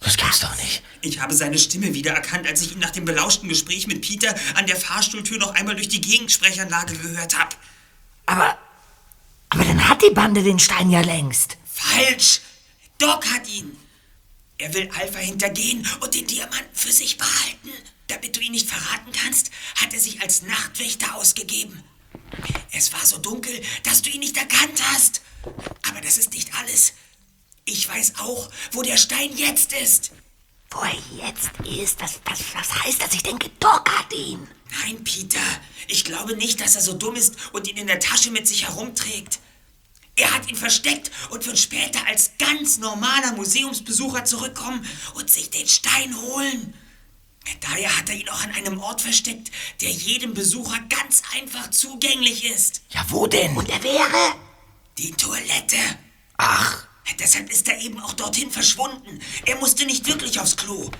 [0.00, 0.82] Das gibt's doch nicht.
[1.00, 4.66] Ich habe seine Stimme wiedererkannt, als ich ihn nach dem belauschten Gespräch mit Peter an
[4.66, 7.56] der Fahrstuhltür noch einmal durch die Gegensprechanlage gehört habe.
[8.26, 8.58] Aber.
[9.50, 11.56] Aber dann hat die Bande den Stein ja längst.
[11.72, 12.40] Falsch!
[12.98, 13.76] Doc hat ihn.
[14.58, 17.70] Er will Alpha hintergehen und den Diamanten für sich behalten.
[18.08, 21.82] Damit du ihn nicht verraten kannst, hat er sich als Nachtwächter ausgegeben.
[22.72, 25.22] Es war so dunkel, dass du ihn nicht erkannt hast.
[25.88, 26.94] Aber das ist nicht alles.
[27.70, 30.12] Ich weiß auch, wo der Stein jetzt ist.
[30.70, 33.12] Wo er jetzt ist, was, was, was heißt das?
[33.12, 34.48] Ich denke, Doc hat ihn.
[34.82, 35.40] Nein, Peter.
[35.86, 38.66] Ich glaube nicht, dass er so dumm ist und ihn in der Tasche mit sich
[38.66, 39.40] herumträgt.
[40.16, 45.68] Er hat ihn versteckt und wird später als ganz normaler Museumsbesucher zurückkommen und sich den
[45.68, 46.74] Stein holen.
[47.60, 49.50] Daher hat er ihn auch an einem Ort versteckt,
[49.82, 52.82] der jedem Besucher ganz einfach zugänglich ist.
[52.90, 53.56] Ja, wo denn?
[53.56, 54.34] Und er wäre?
[54.96, 55.76] Die Toilette.
[56.38, 56.87] Ach,
[57.18, 59.20] Deshalb ist er eben auch dorthin verschwunden.
[59.46, 60.90] Er musste nicht wirklich aufs Klo.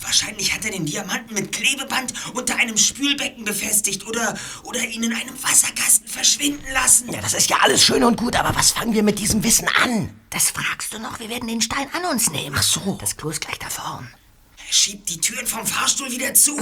[0.00, 5.12] Wahrscheinlich hat er den Diamanten mit Klebeband unter einem Spülbecken befestigt oder, oder ihn in
[5.12, 7.12] einem Wasserkasten verschwinden lassen.
[7.12, 9.68] Ja, das ist ja alles schön und gut, aber was fangen wir mit diesem Wissen
[9.68, 10.14] an?
[10.30, 11.18] Das fragst du noch.
[11.20, 12.56] Wir werden den Stein an uns nehmen.
[12.58, 12.96] Ach so.
[13.00, 14.08] Das Klo ist gleich da vorn.
[14.56, 16.56] Er schiebt die Türen vom Fahrstuhl wieder zu.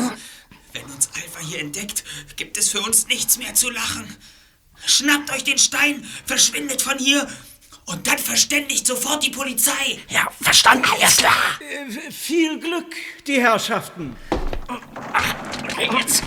[0.72, 2.04] Wenn uns Alpha hier entdeckt,
[2.36, 4.16] gibt es für uns nichts mehr zu lachen.
[4.86, 7.28] Schnappt euch den Stein, verschwindet von hier
[7.88, 9.98] und dann verständigt sofort die Polizei.
[10.08, 11.32] Ja, verstanden, alles klar.
[11.60, 12.94] Äh, viel Glück,
[13.26, 14.14] die Herrschaften.
[15.98, 16.22] Jetzt.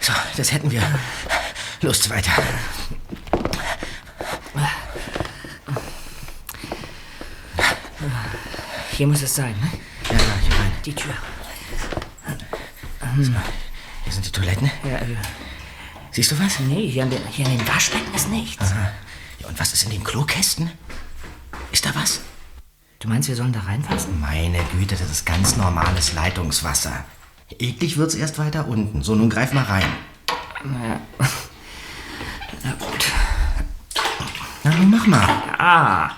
[0.00, 0.82] So, das hätten wir.
[1.80, 2.30] Los, weiter.
[8.92, 9.70] Hier muss es sein, ne?
[10.08, 10.72] Ja, ja, hier rein.
[10.84, 11.14] Die Tür.
[13.20, 13.32] So,
[14.04, 14.70] hier sind die Toiletten.
[14.84, 15.16] Ja, äh,
[16.16, 16.60] Siehst du was?
[16.60, 18.62] nee, hier, an den, hier in den Waschbecken ist nichts.
[18.62, 18.90] Aha.
[19.38, 20.70] Ja, und was ist in den Klokästen?
[21.72, 22.20] Ist da was?
[23.00, 24.18] Du meinst, wir sollen da reinfassen?
[24.18, 27.04] Meine Güte, das ist ganz normales Leitungswasser.
[27.58, 29.02] Eklig wird's erst weiter unten.
[29.02, 29.84] So, nun greif mal rein.
[30.64, 31.00] Naja.
[32.62, 33.04] Na gut.
[34.64, 35.28] Na, nun mach mal.
[35.58, 36.10] Ah,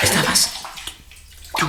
[0.00, 0.50] Ist da was?
[1.58, 1.66] Du,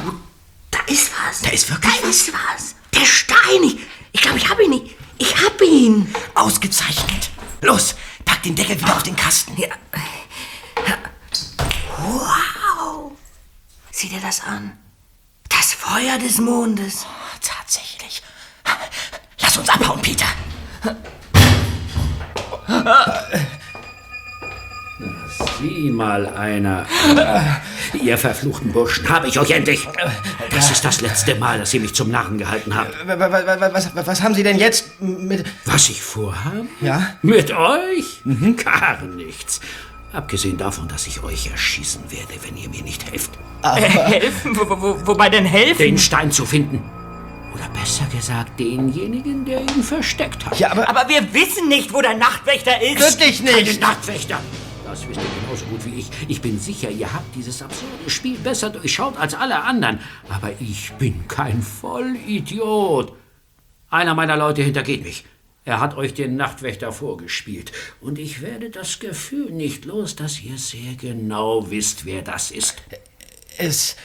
[0.70, 1.42] da ist was.
[1.42, 2.76] Da ist wirklich Da ist was.
[2.94, 3.64] Der Stein.
[3.64, 3.80] Ich,
[4.12, 5.01] ich glaube, ich habe ihn nicht.
[5.22, 6.12] Ich hab ihn.
[6.34, 7.30] Ausgezeichnet.
[7.62, 7.94] Los,
[8.26, 9.56] pack den Deckel wieder auf den Kasten.
[9.56, 9.68] Ja.
[12.00, 13.12] Wow.
[13.92, 14.80] Sieh dir das an.
[15.48, 17.06] Das Feuer des Mondes.
[17.06, 18.24] Oh, tatsächlich.
[19.40, 20.26] Lass uns abhauen, Peter.
[25.60, 26.88] Sieh mal einer.
[27.94, 29.88] Ihr verfluchten Burschen, habe ich euch endlich.
[30.50, 32.96] Das ist das letzte Mal, dass ihr mich zum Narren gehalten habt.
[33.06, 35.46] Was, was, was, haben Sie denn jetzt mit...
[35.66, 36.68] Was ich vorhabe?
[36.80, 37.16] Ja?
[37.22, 38.22] Mit euch?
[38.64, 39.60] Gar nichts.
[40.14, 43.32] Abgesehen davon, dass ich euch erschießen werde, wenn ihr mir nicht helft.
[43.64, 44.58] äh, helfen?
[44.58, 45.78] Wo, wo, wobei denn helfen?
[45.78, 46.84] Den Stein zu finden.
[47.54, 50.58] Oder besser gesagt, denjenigen, der ihn versteckt hat.
[50.60, 50.88] Ja, aber...
[50.90, 53.00] Aber wir wissen nicht, wo der Nachtwächter ist.
[53.00, 53.82] Wirklich Keine nicht.
[53.82, 54.40] Nachtwächter!
[54.92, 56.10] Das wisst ihr genauso gut wie ich.
[56.28, 60.02] Ich bin sicher, ihr habt dieses absurde Spiel besser durchschaut als alle anderen.
[60.28, 63.16] Aber ich bin kein Vollidiot.
[63.90, 65.24] Einer meiner Leute hintergeht mich.
[65.64, 67.72] Er hat euch den Nachtwächter vorgespielt.
[68.02, 72.76] Und ich werde das Gefühl nicht los, dass ihr sehr genau wisst, wer das ist.
[73.58, 73.96] Es...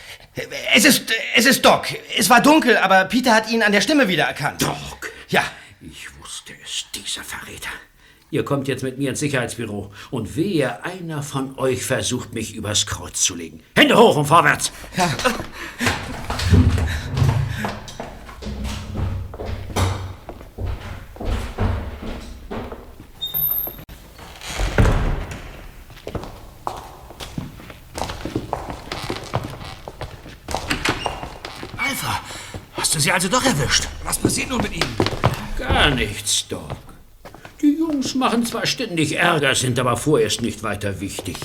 [0.72, 1.12] Es ist...
[1.34, 1.86] Es ist Doc.
[2.16, 4.62] Es war dunkel, aber Peter hat ihn an der Stimme wiedererkannt.
[4.62, 5.10] Doc!
[5.30, 5.42] Ja.
[5.80, 7.70] Ich wusste es, dieser Verräter.
[8.30, 9.92] Ihr kommt jetzt mit mir ins Sicherheitsbüro.
[10.10, 13.62] Und wehe, einer von euch versucht, mich übers Kreuz zu legen.
[13.76, 14.72] Hände hoch und vorwärts!
[31.76, 32.20] Alpha,
[32.72, 33.86] hast du sie also doch erwischt?
[34.02, 34.96] Was passiert nun mit ihm?
[35.56, 36.95] Gar nichts, Doc.
[37.62, 41.36] Die Jungs machen zwar ständig Ärger, sind aber vorerst nicht weiter wichtig.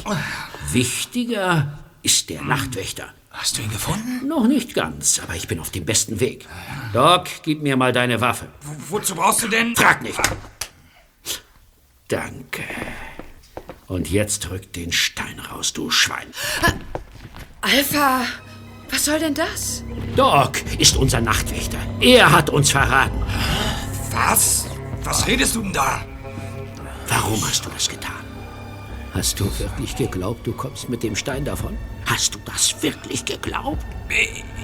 [0.71, 3.05] Wichtiger ist der Nachtwächter.
[3.31, 4.27] Hast du ihn gefunden?
[4.27, 6.45] Noch nicht ganz, aber ich bin auf dem besten Weg.
[6.91, 8.47] Doc, gib mir mal deine Waffe.
[8.61, 9.75] Wo, wozu brauchst du denn?
[9.75, 10.19] Frag nicht.
[12.09, 12.63] Danke.
[13.87, 16.27] Und jetzt rück den Stein raus, du Schwein.
[17.61, 18.25] Alpha,
[18.89, 19.83] was soll denn das?
[20.17, 21.77] Doc ist unser Nachtwächter.
[22.01, 23.21] Er hat uns verraten.
[24.11, 24.65] Was?
[25.03, 26.01] Was redest du denn da?
[27.07, 28.23] Warum hast du das getan?
[29.13, 31.77] Hast du wirklich geglaubt, du kommst mit dem Stein davon?
[32.05, 33.85] Hast du das wirklich geglaubt?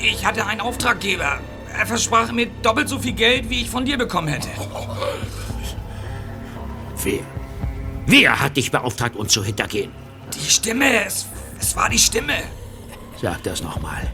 [0.01, 1.39] Ich- hatte einen Auftraggeber.
[1.77, 4.47] Er versprach mir doppelt so viel Geld, wie ich von dir bekommen hätte.
[7.03, 7.19] Wer?
[8.05, 9.91] Wer hat dich beauftragt, uns zu hintergehen?
[10.33, 11.25] Die Stimme, es,
[11.59, 12.33] es war die Stimme.
[13.21, 14.11] Sag das nochmal.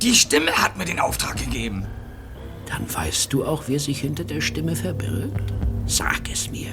[0.00, 1.86] Die Stimme hat mir den Auftrag gegeben.
[2.66, 5.52] Dann weißt du auch, wer sich hinter der Stimme verbirgt?
[5.86, 6.68] Sag es mir.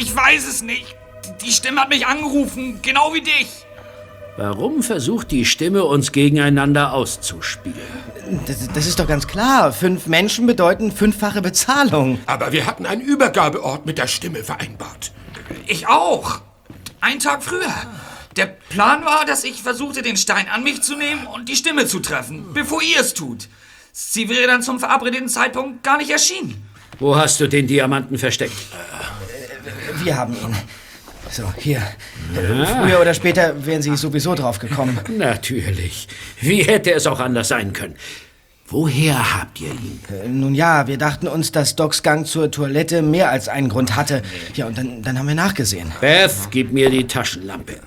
[0.00, 0.96] Ich weiß es nicht.
[1.44, 3.48] Die Stimme hat mich angerufen, genau wie dich.
[4.36, 7.76] Warum versucht die Stimme, uns gegeneinander auszuspielen?
[8.46, 9.72] Das, das ist doch ganz klar.
[9.72, 12.20] Fünf Menschen bedeuten fünffache Bezahlung.
[12.26, 15.12] Aber wir hatten einen Übergabeort mit der Stimme vereinbart.
[15.66, 16.40] Ich auch.
[17.00, 17.74] Einen Tag früher.
[18.36, 21.86] Der Plan war, dass ich versuchte, den Stein an mich zu nehmen und die Stimme
[21.86, 23.48] zu treffen, bevor ihr es tut.
[23.92, 26.62] Sie wäre dann zum verabredeten Zeitpunkt gar nicht erschienen.
[26.98, 28.56] Wo hast du den Diamanten versteckt?
[30.02, 30.56] Wir haben ihn.
[31.30, 31.82] So, hier.
[32.34, 34.98] Früher oder später wären Sie sowieso drauf gekommen.
[35.16, 36.08] Natürlich.
[36.40, 37.96] Wie hätte es auch anders sein können?
[38.70, 40.00] Woher habt ihr ihn?
[40.10, 43.96] Äh, Nun ja, wir dachten uns, dass Docs Gang zur Toilette mehr als einen Grund
[43.96, 44.22] hatte.
[44.54, 45.90] Ja, und dann, dann haben wir nachgesehen.
[46.02, 47.80] Beth, gib mir die Taschenlampe.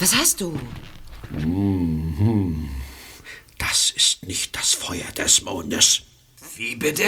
[0.00, 0.58] Was hast du?
[3.74, 6.02] Das ist nicht das Feuer des Mondes.
[6.54, 7.02] Wie bitte?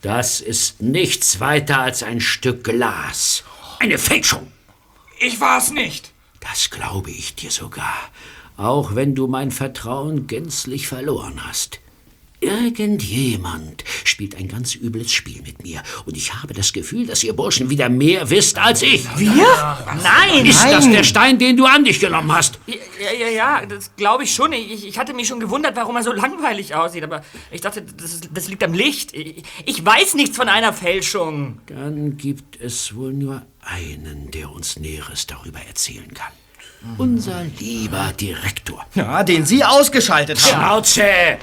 [0.00, 3.44] Das ist nichts weiter als ein Stück Glas.
[3.78, 4.50] Eine Fälschung.
[5.20, 6.14] Ich war es nicht.
[6.40, 7.94] Das glaube ich dir sogar,
[8.56, 11.78] auch wenn du mein Vertrauen gänzlich verloren hast.
[12.40, 17.32] Irgendjemand spielt ein ganz übles Spiel mit mir und ich habe das Gefühl, dass ihr
[17.32, 19.04] Burschen wieder mehr wisst als ich.
[19.16, 19.76] Wir?
[20.02, 20.46] Nein!
[20.46, 22.60] Ist das der Stein, den du an dich genommen hast?
[22.66, 22.76] Ja,
[23.18, 24.52] ja, ja, das glaube ich schon.
[24.52, 28.20] Ich, ich hatte mich schon gewundert, warum er so langweilig aussieht, aber ich dachte, das,
[28.32, 29.14] das liegt am Licht.
[29.14, 31.60] Ich, ich weiß nichts von einer Fälschung.
[31.66, 36.32] Dann gibt es wohl nur einen, der uns Näheres darüber erzählen kann.
[36.96, 38.86] Unser lieber Direktor.
[38.94, 40.84] Ja, den Sie ausgeschaltet haben.
[40.84, 41.38] Schnauze!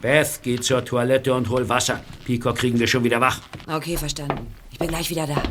[0.00, 2.00] Beth, geh zur Toilette und hol Wasser.
[2.24, 3.40] Peacock kriegen wir schon wieder wach.
[3.66, 4.46] Okay, verstanden.
[4.70, 5.42] Ich bin gleich wieder da.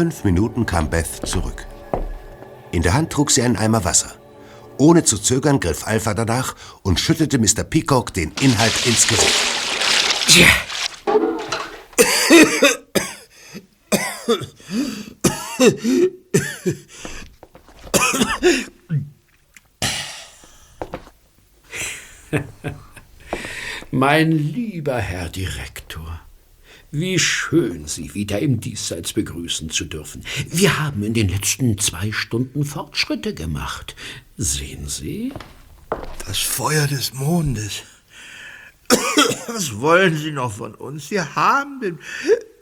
[0.00, 1.66] Fünf Minuten kam Beth zurück.
[2.72, 4.14] In der Hand trug sie einen Eimer Wasser.
[4.78, 7.64] Ohne zu zögern griff Alpha danach und schüttete Mr.
[7.64, 9.34] Peacock den Inhalt ins Gesicht.
[23.90, 25.79] Mein lieber Herr Direktor,
[26.92, 30.24] wie schön, Sie wieder im Diesseits begrüßen zu dürfen.
[30.48, 33.94] Wir haben in den letzten zwei Stunden Fortschritte gemacht.
[34.36, 35.32] Sehen Sie?
[36.26, 37.82] Das Feuer des Mondes.
[39.46, 41.08] Was wollen Sie noch von uns?
[41.08, 41.98] Sie haben den.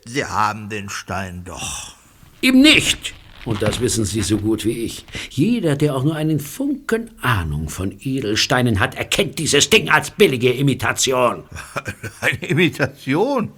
[0.04, 1.94] Sie haben den Stein doch.
[2.40, 3.14] Eben nicht.
[3.44, 5.06] Und das wissen Sie so gut wie ich.
[5.30, 10.52] Jeder, der auch nur einen Funken Ahnung von Edelsteinen hat, erkennt dieses Ding als billige
[10.52, 11.44] Imitation.
[12.20, 13.52] Eine Imitation?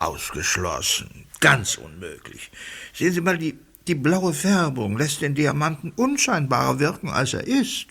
[0.00, 1.26] Ausgeschlossen.
[1.40, 2.50] Ganz unmöglich.
[2.92, 7.86] Sehen Sie mal, die, die blaue Färbung lässt den Diamanten unscheinbarer wirken, als er ist.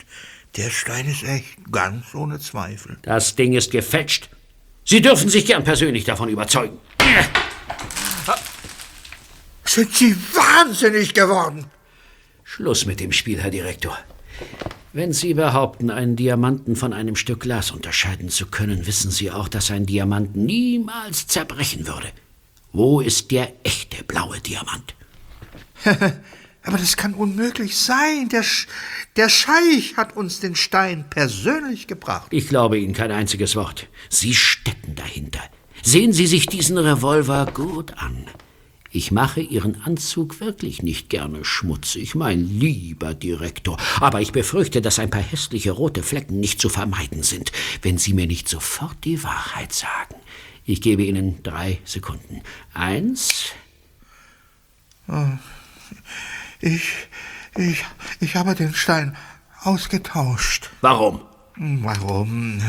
[0.57, 2.97] Der Stein ist echt, ganz ohne Zweifel.
[3.03, 4.29] Das Ding ist gefälscht.
[4.83, 6.79] Sie dürfen sich gern persönlich davon überzeugen.
[9.63, 11.65] Sind Sie wahnsinnig geworden?
[12.43, 13.97] Schluss mit dem Spiel, Herr Direktor.
[14.91, 19.47] Wenn Sie behaupten, einen Diamanten von einem Stück Glas unterscheiden zu können, wissen Sie auch,
[19.47, 22.07] dass ein Diamant niemals zerbrechen würde.
[22.73, 24.95] Wo ist der echte blaue Diamant?
[26.63, 28.29] Aber das kann unmöglich sein.
[28.29, 28.67] Der, Sch
[29.15, 32.27] der Scheich hat uns den Stein persönlich gebracht.
[32.31, 33.87] Ich glaube Ihnen kein einziges Wort.
[34.09, 35.41] Sie stecken dahinter.
[35.83, 38.25] Sehen Sie sich diesen Revolver gut an.
[38.91, 43.77] Ich mache Ihren Anzug wirklich nicht gerne schmutzig, mein lieber Direktor.
[43.99, 47.51] Aber ich befürchte, dass ein paar hässliche rote Flecken nicht zu vermeiden sind,
[47.83, 50.15] wenn Sie mir nicht sofort die Wahrheit sagen.
[50.65, 52.41] Ich gebe Ihnen drei Sekunden.
[52.73, 53.45] Eins.
[55.07, 55.27] Oh,
[56.59, 56.91] Ich,
[57.55, 57.85] ich,
[58.19, 59.15] ich habe den Stein
[59.61, 60.69] ausgetauscht.
[60.81, 61.21] Warum?
[61.55, 62.61] Warum?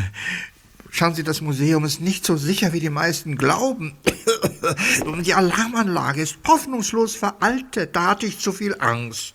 [0.91, 3.95] Schauen Sie, das Museum ist nicht so sicher, wie die meisten glauben.
[5.25, 7.95] Die Alarmanlage ist hoffnungslos veraltet.
[7.95, 9.35] Da hatte ich zu viel Angst.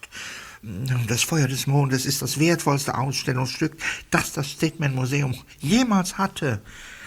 [1.07, 3.77] Das Feuer des Mondes ist das wertvollste Ausstellungsstück,
[4.09, 6.61] das das Statement Museum jemals hatte.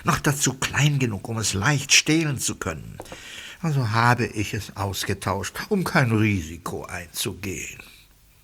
[0.05, 2.99] Noch dazu klein genug, um es leicht stehlen zu können.
[3.61, 7.83] Also habe ich es ausgetauscht, um kein Risiko einzugehen.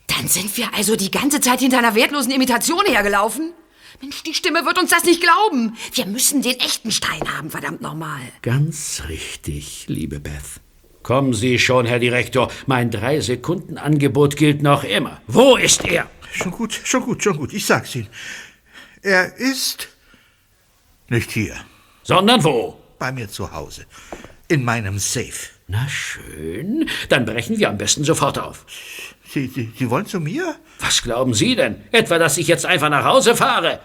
[0.08, 3.52] Dann sind wir also die ganze Zeit hinter einer wertlosen Imitation hergelaufen?
[4.00, 5.76] Mensch, die Stimme wird uns das nicht glauben.
[5.92, 8.20] Wir müssen den echten Stein haben, verdammt nochmal.
[8.42, 10.60] Ganz richtig, liebe Beth.
[11.02, 12.50] Kommen Sie schon, Herr Direktor.
[12.66, 15.20] Mein Drei-Sekunden-Angebot gilt noch immer.
[15.26, 16.10] Wo ist er?
[16.32, 17.52] Schon gut, schon gut, schon gut.
[17.52, 18.08] Ich sag's Ihnen.
[19.02, 19.88] Er ist
[21.08, 21.56] nicht hier.
[22.02, 22.80] Sondern wo?
[22.98, 23.84] Bei mir zu Hause.
[24.48, 25.50] In meinem Safe.
[25.68, 26.88] Na schön.
[27.08, 28.64] Dann brechen wir am besten sofort auf.
[29.34, 30.54] Sie, Sie, Sie wollen zu mir?
[30.78, 31.74] Was glauben Sie denn?
[31.90, 33.80] Etwa, dass ich jetzt einfach nach Hause fahre?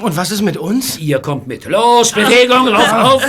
[0.00, 0.98] Und was ist mit uns?
[0.98, 1.64] Ihr kommt mit.
[1.64, 3.26] Los, Bewegung, lauf auf!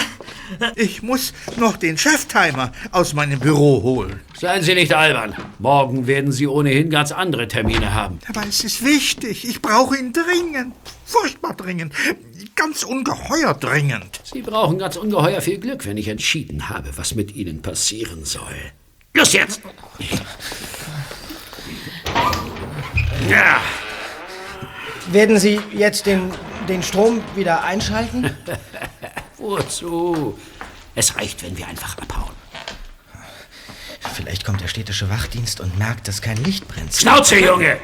[0.75, 4.21] Ich muss noch den Cheftimer aus meinem Büro holen.
[4.39, 5.35] Seien Sie nicht albern.
[5.57, 8.19] Morgen werden Sie ohnehin ganz andere Termine haben.
[8.29, 9.47] Aber es ist wichtig.
[9.49, 10.75] Ich brauche ihn dringend.
[11.05, 11.93] Furchtbar dringend.
[12.55, 14.21] Ganz ungeheuer dringend.
[14.23, 18.55] Sie brauchen ganz ungeheuer viel Glück, wenn ich entschieden habe, was mit Ihnen passieren soll.
[19.15, 19.61] Los jetzt!
[23.29, 23.61] Ja,
[25.07, 26.31] Werden Sie jetzt den,
[26.67, 28.35] den Strom wieder einschalten?
[29.37, 30.37] wozu?
[30.95, 32.33] Es reicht, wenn wir einfach abhauen.
[34.13, 36.93] Vielleicht kommt der städtische Wachdienst und merkt, dass kein Licht brennt.
[36.93, 37.77] Schnauze, Junge!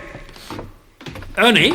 [1.35, 1.73] Ernie?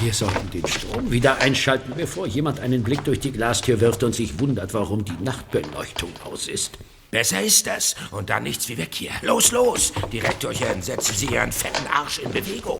[0.00, 4.14] Wir sollten den Strom wieder einschalten, bevor jemand einen Blick durch die Glastür wirft und
[4.14, 6.76] sich wundert, warum die Nachtbeleuchtung aus ist.
[7.14, 7.94] Besser ist das.
[8.10, 9.12] Und dann nichts wie weg hier.
[9.22, 9.92] Los, los!
[10.12, 12.76] Direktorchen, setzen Sie Ihren fetten Arsch in Bewegung.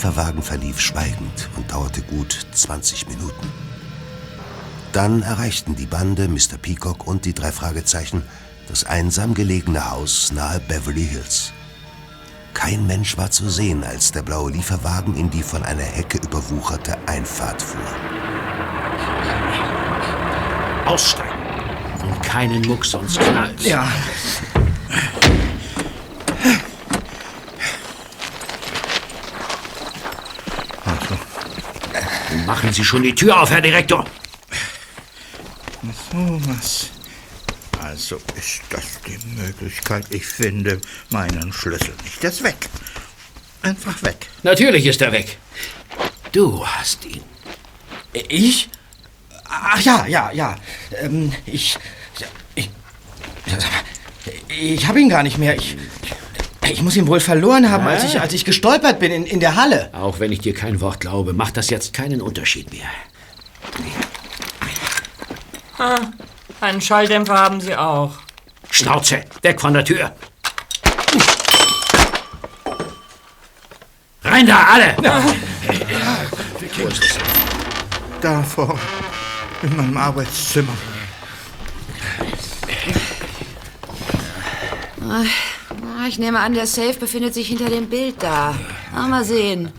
[0.00, 3.52] Lieferwagen verlief schweigend und dauerte gut 20 Minuten.
[4.92, 6.56] Dann erreichten die Bande, Mr.
[6.56, 8.22] Peacock und die drei Fragezeichen
[8.66, 11.52] das einsam gelegene Haus nahe Beverly Hills.
[12.54, 16.96] Kein Mensch war zu sehen, als der blaue Lieferwagen in die von einer Hecke überwucherte
[17.06, 17.80] Einfahrt fuhr.
[20.86, 21.28] Aussteigen.
[22.08, 23.66] Und keinen Muck, sonst knallt's.
[23.66, 23.86] Ja.
[32.50, 34.04] Machen Sie schon die Tür auf, Herr Direktor.
[36.10, 36.90] So was.
[37.80, 40.06] Also ist das die Möglichkeit.
[40.10, 40.80] Ich finde
[41.10, 42.20] meinen Schlüssel nicht.
[42.20, 42.56] Der ist weg.
[43.62, 44.26] Einfach weg.
[44.42, 45.38] Natürlich ist er weg.
[46.32, 47.22] Du hast ihn.
[48.12, 48.68] Ich?
[49.44, 50.56] Ach ja, ja, ja.
[51.00, 51.78] Ähm, ich.
[52.18, 52.26] ja,
[52.56, 52.68] Ich.
[54.48, 55.54] Ich habe ihn gar nicht mehr.
[55.54, 55.76] Ich.
[56.70, 59.56] Ich muss ihn wohl verloren haben, als ich, als ich gestolpert bin in, in der
[59.56, 59.90] Halle.
[59.92, 62.88] Auch wenn ich dir kein Wort glaube, macht das jetzt keinen Unterschied mehr.
[65.78, 65.98] Ah,
[66.60, 68.12] einen Schalldämpfer haben Sie auch.
[68.70, 70.12] Schnauze, weg von der Tür.
[74.22, 74.96] Rein da, alle!
[76.88, 77.18] Es?
[78.20, 78.78] Da vor.
[79.62, 80.72] In meinem Arbeitszimmer.
[85.82, 88.54] Ah, Ich nehme an, der Safe befindet sich hinter dem Bild da.
[88.92, 89.72] Ah, mal sehen.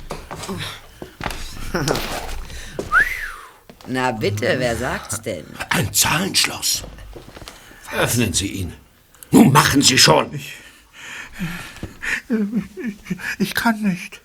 [3.87, 5.45] Na bitte, wer sagt's denn?
[5.69, 6.83] Ein Zahlenschloss.
[7.93, 8.73] Öffnen Sie ihn.
[9.31, 10.31] Nun machen Sie schon.
[13.39, 14.21] Ich kann nicht.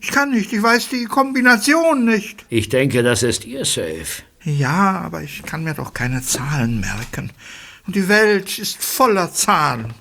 [0.00, 0.52] Ich kann nicht.
[0.52, 2.44] Ich weiß die Kombination nicht.
[2.48, 4.22] Ich denke, das ist Ihr Safe.
[4.44, 7.30] Ja, aber ich kann mir doch keine Zahlen merken.
[7.86, 9.94] Und die Welt ist voller Zahlen.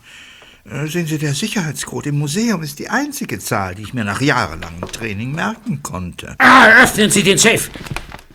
[0.69, 4.21] Äh, Sehen Sie, der Sicherheitscode im Museum ist die einzige Zahl, die ich mir nach
[4.21, 6.35] jahrelangem Training merken konnte.
[6.37, 7.69] Ah, öffnen Sie den Safe.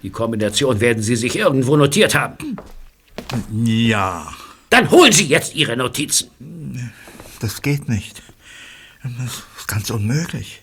[0.03, 2.57] Die Kombination werden Sie sich irgendwo notiert haben.
[3.53, 4.33] Ja.
[4.71, 6.31] Dann holen Sie jetzt Ihre Notizen.
[7.41, 8.23] Das geht nicht.
[9.03, 10.63] Das ist ganz unmöglich.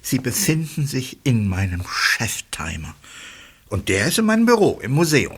[0.00, 2.94] Sie befinden sich in meinem Cheftimer.
[3.68, 5.36] Und der ist in meinem Büro im Museum.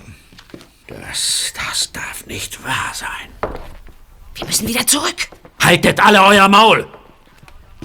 [0.86, 3.52] Das, das darf nicht wahr sein.
[4.34, 5.28] Wir müssen wieder zurück.
[5.68, 6.88] Haltet alle euer Maul!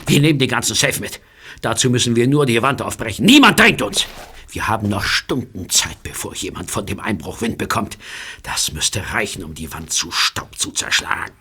[0.08, 1.20] Wir nehmen den ganzen Safe mit.
[1.60, 3.26] Dazu müssen wir nur die Wand aufbrechen.
[3.26, 4.08] Niemand drängt uns.
[4.48, 7.98] Wir haben noch Stunden Zeit, bevor jemand von dem Einbruch Wind bekommt.
[8.42, 11.34] Das müsste reichen, um die Wand zu Staub zu zerschlagen.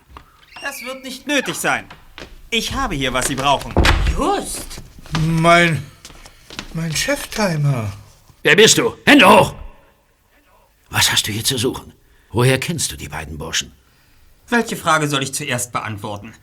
[0.60, 1.84] Das wird nicht nötig sein.
[2.50, 3.72] Ich habe hier, was Sie brauchen.
[4.18, 4.82] Just.
[5.20, 5.80] Mein.
[6.74, 7.92] mein Cheftimer.
[8.42, 8.96] Wer bist du?
[9.06, 9.54] Hände hoch!
[10.90, 11.92] Was hast du hier zu suchen?
[12.32, 13.70] Woher kennst du die beiden Burschen?
[14.52, 16.34] Welche Frage soll ich zuerst beantworten?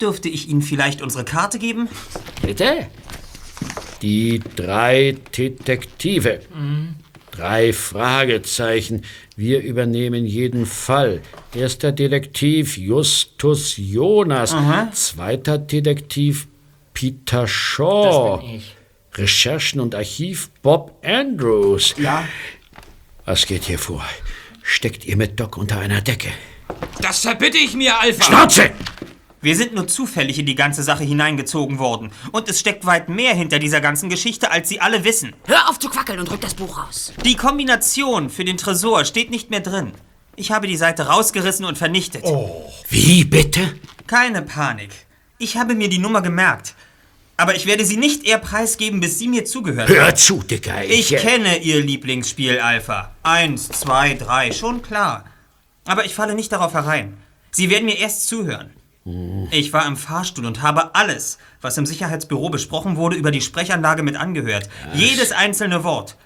[0.00, 1.88] Dürfte ich Ihnen vielleicht unsere Karte geben?
[2.40, 2.86] Bitte?
[4.00, 6.40] Die drei Detektive.
[7.32, 9.02] Drei Fragezeichen.
[9.34, 11.20] Wir übernehmen jeden Fall.
[11.52, 14.52] Erster Detektiv Justus Jonas.
[14.52, 14.92] Aha.
[14.92, 16.46] Zweiter Detektiv
[16.94, 18.36] Peter Shaw.
[18.36, 18.76] Das bin ich.
[19.14, 21.96] Recherchen und Archiv Bob Andrews.
[21.98, 22.22] Ja.
[23.24, 24.04] Was geht hier vor?
[24.62, 26.28] Steckt ihr mit Doc unter einer Decke?
[27.00, 28.24] Das verbitte ich mir, Alpha.
[28.24, 28.70] Schnauze!
[29.40, 32.10] Wir sind nur zufällig in die ganze Sache hineingezogen worden.
[32.32, 35.32] Und es steckt weit mehr hinter dieser ganzen Geschichte, als Sie alle wissen.
[35.46, 37.12] Hör auf zu quackeln und rück das Buch raus.
[37.24, 39.92] Die Kombination für den Tresor steht nicht mehr drin.
[40.34, 42.24] Ich habe die Seite rausgerissen und vernichtet.
[42.88, 43.78] Wie bitte?
[44.08, 44.90] Keine Panik.
[45.38, 46.74] Ich habe mir die Nummer gemerkt.
[47.36, 50.84] Aber ich werde sie nicht eher preisgeben, bis Sie mir zugehört Hör zu, Dicker.
[50.84, 53.12] Ich äh, kenne Ihr Lieblingsspiel, Alpha.
[53.22, 55.24] Eins, zwei, drei, schon klar.
[55.88, 57.16] Aber ich falle nicht darauf herein.
[57.50, 58.70] Sie werden mir erst zuhören.
[59.50, 64.02] Ich war im Fahrstuhl und habe alles, was im Sicherheitsbüro besprochen wurde, über die Sprechanlage
[64.02, 64.68] mit angehört.
[64.92, 66.18] Jedes einzelne Wort.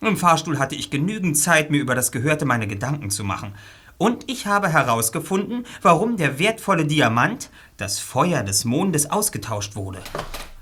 [0.00, 3.54] Im Fahrstuhl hatte ich genügend Zeit, mir über das Gehörte meine Gedanken zu machen.
[3.98, 10.00] Und ich habe herausgefunden, warum der wertvolle Diamant, das Feuer des Mondes, ausgetauscht wurde.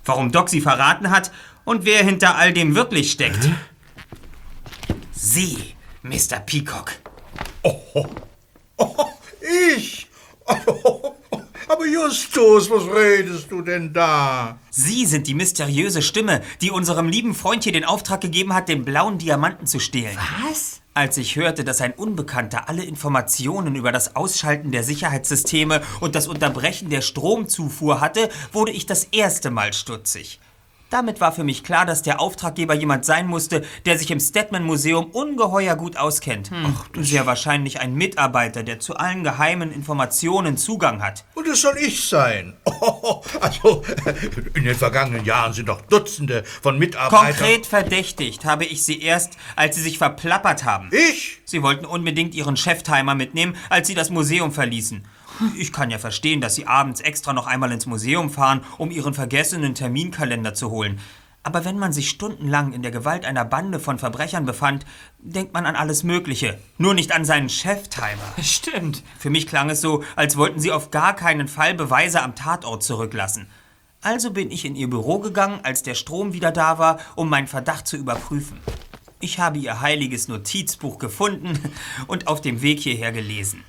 [0.04, 1.32] Warum Doc sie verraten hat
[1.64, 3.48] und wer hinter all dem wirklich steckt.
[5.12, 6.38] Sie, Mr.
[6.44, 6.92] Peacock.
[9.70, 10.08] Ich?
[11.68, 14.58] Aber Justus, was redest du denn da?
[14.70, 18.84] Sie sind die mysteriöse Stimme, die unserem lieben Freund hier den Auftrag gegeben hat, den
[18.84, 20.18] blauen Diamanten zu stehlen.
[20.46, 20.80] Was?
[20.94, 26.28] Als ich hörte, dass ein Unbekannter alle Informationen über das Ausschalten der Sicherheitssysteme und das
[26.28, 30.38] Unterbrechen der Stromzufuhr hatte, wurde ich das erste Mal stutzig.
[30.92, 34.62] Damit war für mich klar, dass der Auftraggeber jemand sein musste, der sich im Stedman
[34.62, 36.50] Museum ungeheuer gut auskennt.
[36.52, 41.24] Ach, Sehr wahrscheinlich ein Mitarbeiter, der zu allen geheimen Informationen Zugang hat.
[41.34, 42.58] Und es soll ich sein.
[42.66, 43.82] Oh, also,
[44.52, 47.26] in den vergangenen Jahren sind doch Dutzende von Mitarbeitern.
[47.26, 50.90] Konkret verdächtigt habe ich sie erst, als sie sich verplappert haben.
[50.92, 51.40] Ich?
[51.46, 55.06] Sie wollten unbedingt ihren Cheftimer mitnehmen, als sie das Museum verließen.
[55.56, 59.14] Ich kann ja verstehen, dass sie abends extra noch einmal ins Museum fahren, um ihren
[59.14, 61.00] vergessenen Terminkalender zu holen.
[61.44, 64.86] Aber wenn man sich stundenlang in der Gewalt einer Bande von Verbrechern befand,
[65.18, 68.08] denkt man an alles Mögliche, nur nicht an seinen Cheftimer.
[68.42, 69.02] Stimmt.
[69.18, 72.84] Für mich klang es so, als wollten sie auf gar keinen Fall Beweise am Tatort
[72.84, 73.48] zurücklassen.
[74.02, 77.46] Also bin ich in ihr Büro gegangen, als der Strom wieder da war, um meinen
[77.48, 78.58] Verdacht zu überprüfen.
[79.20, 81.58] Ich habe ihr heiliges Notizbuch gefunden
[82.06, 83.64] und auf dem Weg hierher gelesen.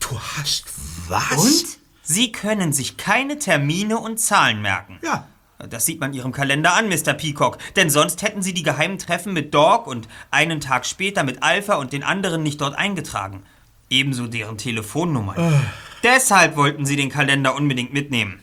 [0.00, 0.64] Du hast
[1.08, 1.36] was?
[1.36, 1.78] Und?
[2.02, 4.98] Sie können sich keine Termine und Zahlen merken.
[5.02, 5.26] Ja.
[5.70, 7.14] Das sieht man Ihrem Kalender an, Mr.
[7.14, 7.58] Peacock.
[7.76, 11.76] Denn sonst hätten Sie die geheimen Treffen mit Dog und einen Tag später mit Alpha
[11.76, 13.44] und den anderen nicht dort eingetragen.
[13.88, 15.66] Ebenso deren Telefonnummern.
[16.02, 18.40] Deshalb wollten Sie den Kalender unbedingt mitnehmen.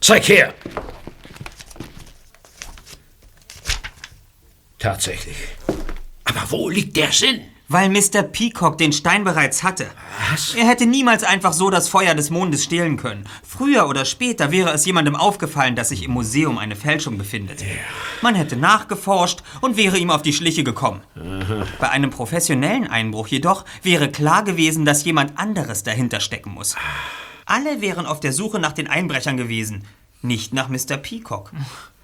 [0.00, 0.52] Zeig her!
[4.78, 5.36] Tatsächlich.
[6.24, 7.40] Aber wo liegt der Sinn?
[7.74, 8.22] Weil Mr.
[8.22, 9.88] Peacock den Stein bereits hatte.
[10.30, 10.54] Was?
[10.54, 13.24] Er hätte niemals einfach so das Feuer des Mondes stehlen können.
[13.42, 17.64] Früher oder später wäre es jemandem aufgefallen, dass sich im Museum eine Fälschung befindet.
[18.22, 21.00] Man hätte nachgeforscht und wäre ihm auf die Schliche gekommen.
[21.80, 26.76] Bei einem professionellen Einbruch jedoch wäre klar gewesen, dass jemand anderes dahinter stecken muss.
[27.44, 29.82] Alle wären auf der Suche nach den Einbrechern gewesen,
[30.22, 30.96] nicht nach Mr.
[30.96, 31.50] Peacock.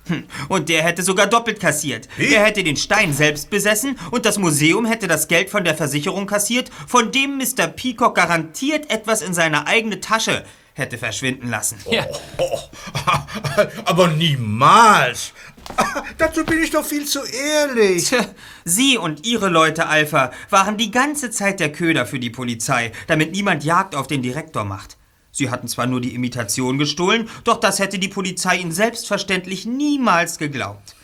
[0.06, 2.08] Hm, Und der hätte sogar doppelt kassiert.
[2.18, 6.26] Er hätte den Stein selbst besessen und das Museum hätte das Geld von der Versicherung
[6.26, 7.66] kassiert, von dem Mr.
[7.68, 10.44] Peacock garantiert etwas in seine eigene Tasche
[10.74, 11.78] hätte verschwinden lassen.
[11.90, 12.06] Ja.
[13.84, 15.32] Aber niemals.
[16.18, 18.08] Dazu bin ich doch viel zu ehrlich.
[18.08, 18.24] Tja,
[18.64, 23.32] Sie und Ihre Leute, Alpha, waren die ganze Zeit der Köder für die Polizei, damit
[23.32, 24.96] niemand Jagd auf den Direktor macht.
[25.40, 30.36] Sie hatten zwar nur die Imitation gestohlen, doch das hätte die Polizei Ihnen selbstverständlich niemals
[30.36, 30.94] geglaubt.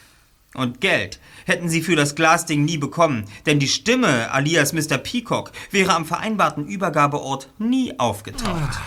[0.53, 4.99] Und Geld hätten Sie für das Glasding nie bekommen, denn die Stimme alias Mr.
[4.99, 8.79] Peacock wäre am vereinbarten Übergabeort nie aufgetaucht.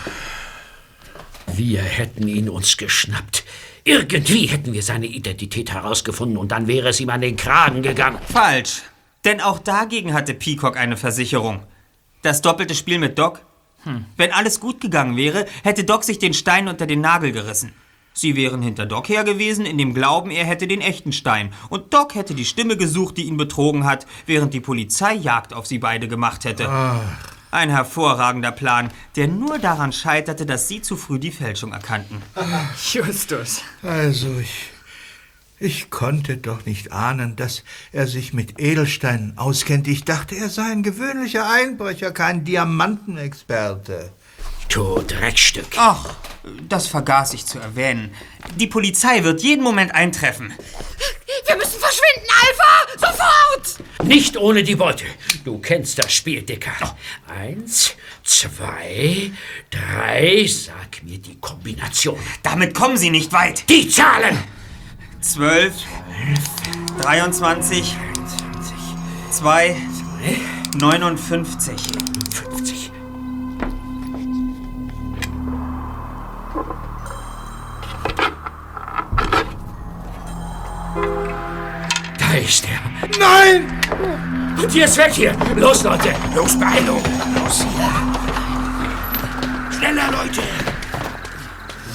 [1.52, 3.42] Wir hätten ihn uns geschnappt.
[3.82, 8.20] Irgendwie hätten wir seine Identität herausgefunden und dann wäre es ihm an den Kragen gegangen.
[8.32, 8.82] Falsch.
[9.24, 11.64] Denn auch dagegen hatte Peacock eine Versicherung.
[12.22, 13.40] Das doppelte Spiel mit Doc?
[13.84, 14.04] Hm.
[14.16, 17.72] Wenn alles gut gegangen wäre, hätte Doc sich den Stein unter den Nagel gerissen.
[18.12, 21.52] Sie wären hinter Doc her gewesen, in dem Glauben, er hätte den echten Stein.
[21.68, 25.66] Und Doc hätte die Stimme gesucht, die ihn betrogen hat, während die Polizei Jagd auf
[25.66, 26.68] sie beide gemacht hätte.
[27.52, 32.22] Ein hervorragender Plan, der nur daran scheiterte, dass sie zu früh die Fälschung erkannten.
[32.92, 33.62] Justus.
[33.82, 34.70] Also, ich.
[35.62, 39.86] Ich konnte doch nicht ahnen, dass er sich mit Edelsteinen auskennt.
[39.88, 44.10] Ich dachte, er sei ein gewöhnlicher Einbrecher, kein Diamantenexperte.
[44.70, 45.66] Du Dreckstück.
[45.76, 46.14] Ach,
[46.66, 48.10] das vergaß ich zu erwähnen.
[48.56, 50.50] Die Polizei wird jeden Moment eintreffen.
[51.46, 53.08] Wir müssen verschwinden, Alpha!
[53.12, 54.08] Sofort!
[54.08, 55.04] Nicht ohne die Beute.
[55.44, 56.96] Du kennst das Spiel, Dicker.
[57.28, 59.30] Eins, zwei,
[59.70, 60.46] drei.
[60.46, 62.18] Sag mir die Kombination.
[62.42, 63.68] Damit kommen Sie nicht weit.
[63.68, 64.38] Die Zahlen!
[65.20, 65.84] 12,
[67.02, 67.96] 23,
[69.30, 69.76] 2,
[70.78, 71.76] 59.
[72.30, 72.92] 50.
[82.18, 82.80] Da ist er.
[83.18, 83.80] Nein!
[84.62, 85.36] Und jetzt weg hier.
[85.56, 86.14] Los, Leute.
[86.34, 87.02] Los, Beeilung.
[87.34, 87.66] Los.
[89.76, 90.42] Schneller, Leute.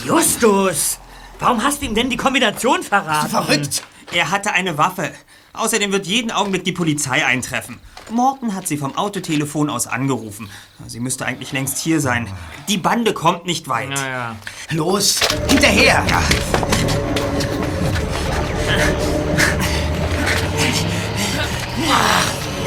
[0.05, 0.99] Justus!
[1.45, 3.29] Warum hast du ihm denn die Kombination verraten?
[3.29, 3.83] Verrückt!
[4.11, 5.11] Er hatte eine Waffe.
[5.53, 7.79] Außerdem wird jeden Augenblick die Polizei eintreffen.
[8.09, 10.49] Morton hat sie vom Autotelefon aus angerufen.
[10.87, 12.27] Sie müsste eigentlich längst hier sein.
[12.67, 13.89] Die Bande kommt nicht weit.
[13.89, 14.35] Naja.
[14.71, 16.03] Los, hinterher!
[16.09, 16.23] Ja.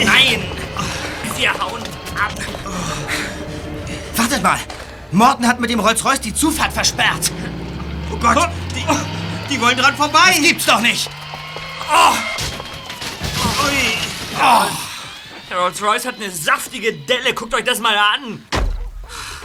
[0.05, 0.45] Nein!
[1.37, 1.83] Wir hauen
[2.15, 2.33] ab.
[4.15, 4.59] Wartet mal!
[5.11, 7.33] Morton hat mit dem Rolls-Royce die Zufahrt versperrt.
[8.21, 8.85] Oh Gott, die,
[9.49, 10.31] die wollen dran vorbei.
[10.31, 11.09] Das gibt's doch nicht!
[11.91, 12.15] Oh.
[15.51, 17.33] Der Rolls-Royce hat eine saftige Delle.
[17.33, 18.47] Guckt euch das mal an.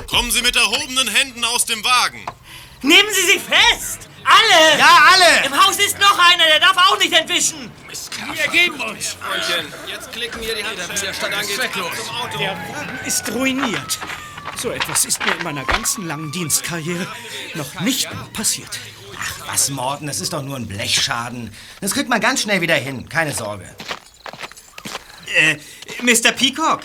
[0.07, 2.25] Kommen Sie mit erhobenen Händen aus dem Wagen.
[2.81, 4.09] Nehmen Sie sie fest!
[4.25, 4.79] Alle!
[4.79, 5.45] Ja, alle!
[5.45, 7.71] Im Haus ist noch einer, der darf auch nicht entwischen.
[8.33, 9.17] Wir geben uns.
[9.21, 11.59] Freundchen, jetzt klicken hier die Hand, der Stand angeht.
[11.59, 13.99] Der Wagen ist ruiniert.
[14.57, 17.07] So etwas ist mir in meiner ganzen langen Dienstkarriere
[17.55, 18.79] noch nicht passiert.
[19.17, 21.51] Ach, was, Morton, das ist doch nur ein Blechschaden.
[21.81, 23.65] Das kriegt man ganz schnell wieder hin, keine Sorge.
[25.35, 25.57] Äh,
[26.01, 26.31] Mr.
[26.31, 26.81] Peacock,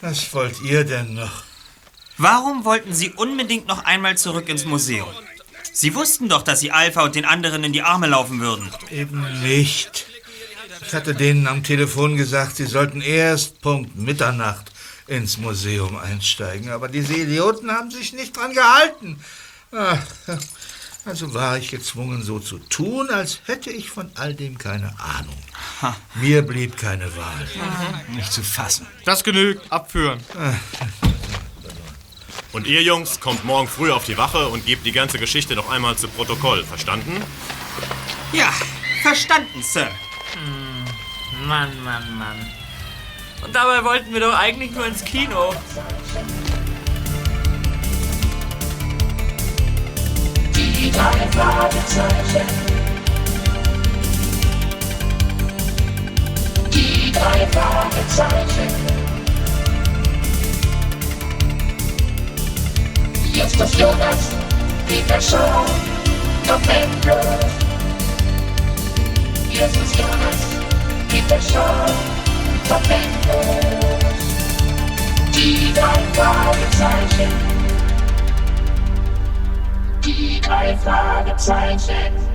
[0.00, 1.44] Was wollt ihr denn noch?
[2.18, 5.08] warum wollten Sie unbedingt noch einmal zurück ins Museum?
[5.72, 8.70] Sie wussten doch, dass Sie Alpha und den anderen in die Arme laufen würden.
[8.90, 10.06] Eben nicht.
[10.86, 14.70] Ich hatte denen am Telefon gesagt, sie sollten erst Punkt Mitternacht
[15.10, 16.70] ins Museum einsteigen.
[16.70, 19.20] Aber diese Idioten haben sich nicht dran gehalten.
[19.72, 19.98] Ach,
[21.04, 25.36] also war ich gezwungen, so zu tun, als hätte ich von all dem keine Ahnung.
[26.14, 27.48] Mir blieb keine Wahl.
[28.08, 28.86] Nicht zu fassen.
[29.04, 29.70] Das genügt.
[29.72, 30.20] Abführen.
[32.52, 35.70] Und ihr Jungs kommt morgen früh auf die Wache und gebt die ganze Geschichte noch
[35.70, 36.64] einmal zu Protokoll.
[36.64, 37.22] Verstanden?
[38.32, 38.52] Ja,
[39.02, 39.90] verstanden, Sir.
[41.46, 42.59] Mann, Mann, Mann.
[43.42, 45.54] Und dabei wollten wir doch eigentlich nur ins Kino.
[50.54, 52.46] Die drei Fragezeichen.
[56.72, 59.00] Die drei Fragezeichen.
[63.32, 64.30] Jetzt ist Jonas,
[64.86, 65.40] Peterson,
[66.46, 67.50] Tom Endlos.
[69.50, 70.36] Jetzt ist Jonas,
[71.08, 72.19] Peterson, Tom
[72.70, 74.24] Endlos.
[75.34, 77.32] Die drei Fragezeichen.
[80.04, 82.29] Die drei Fragezeichen.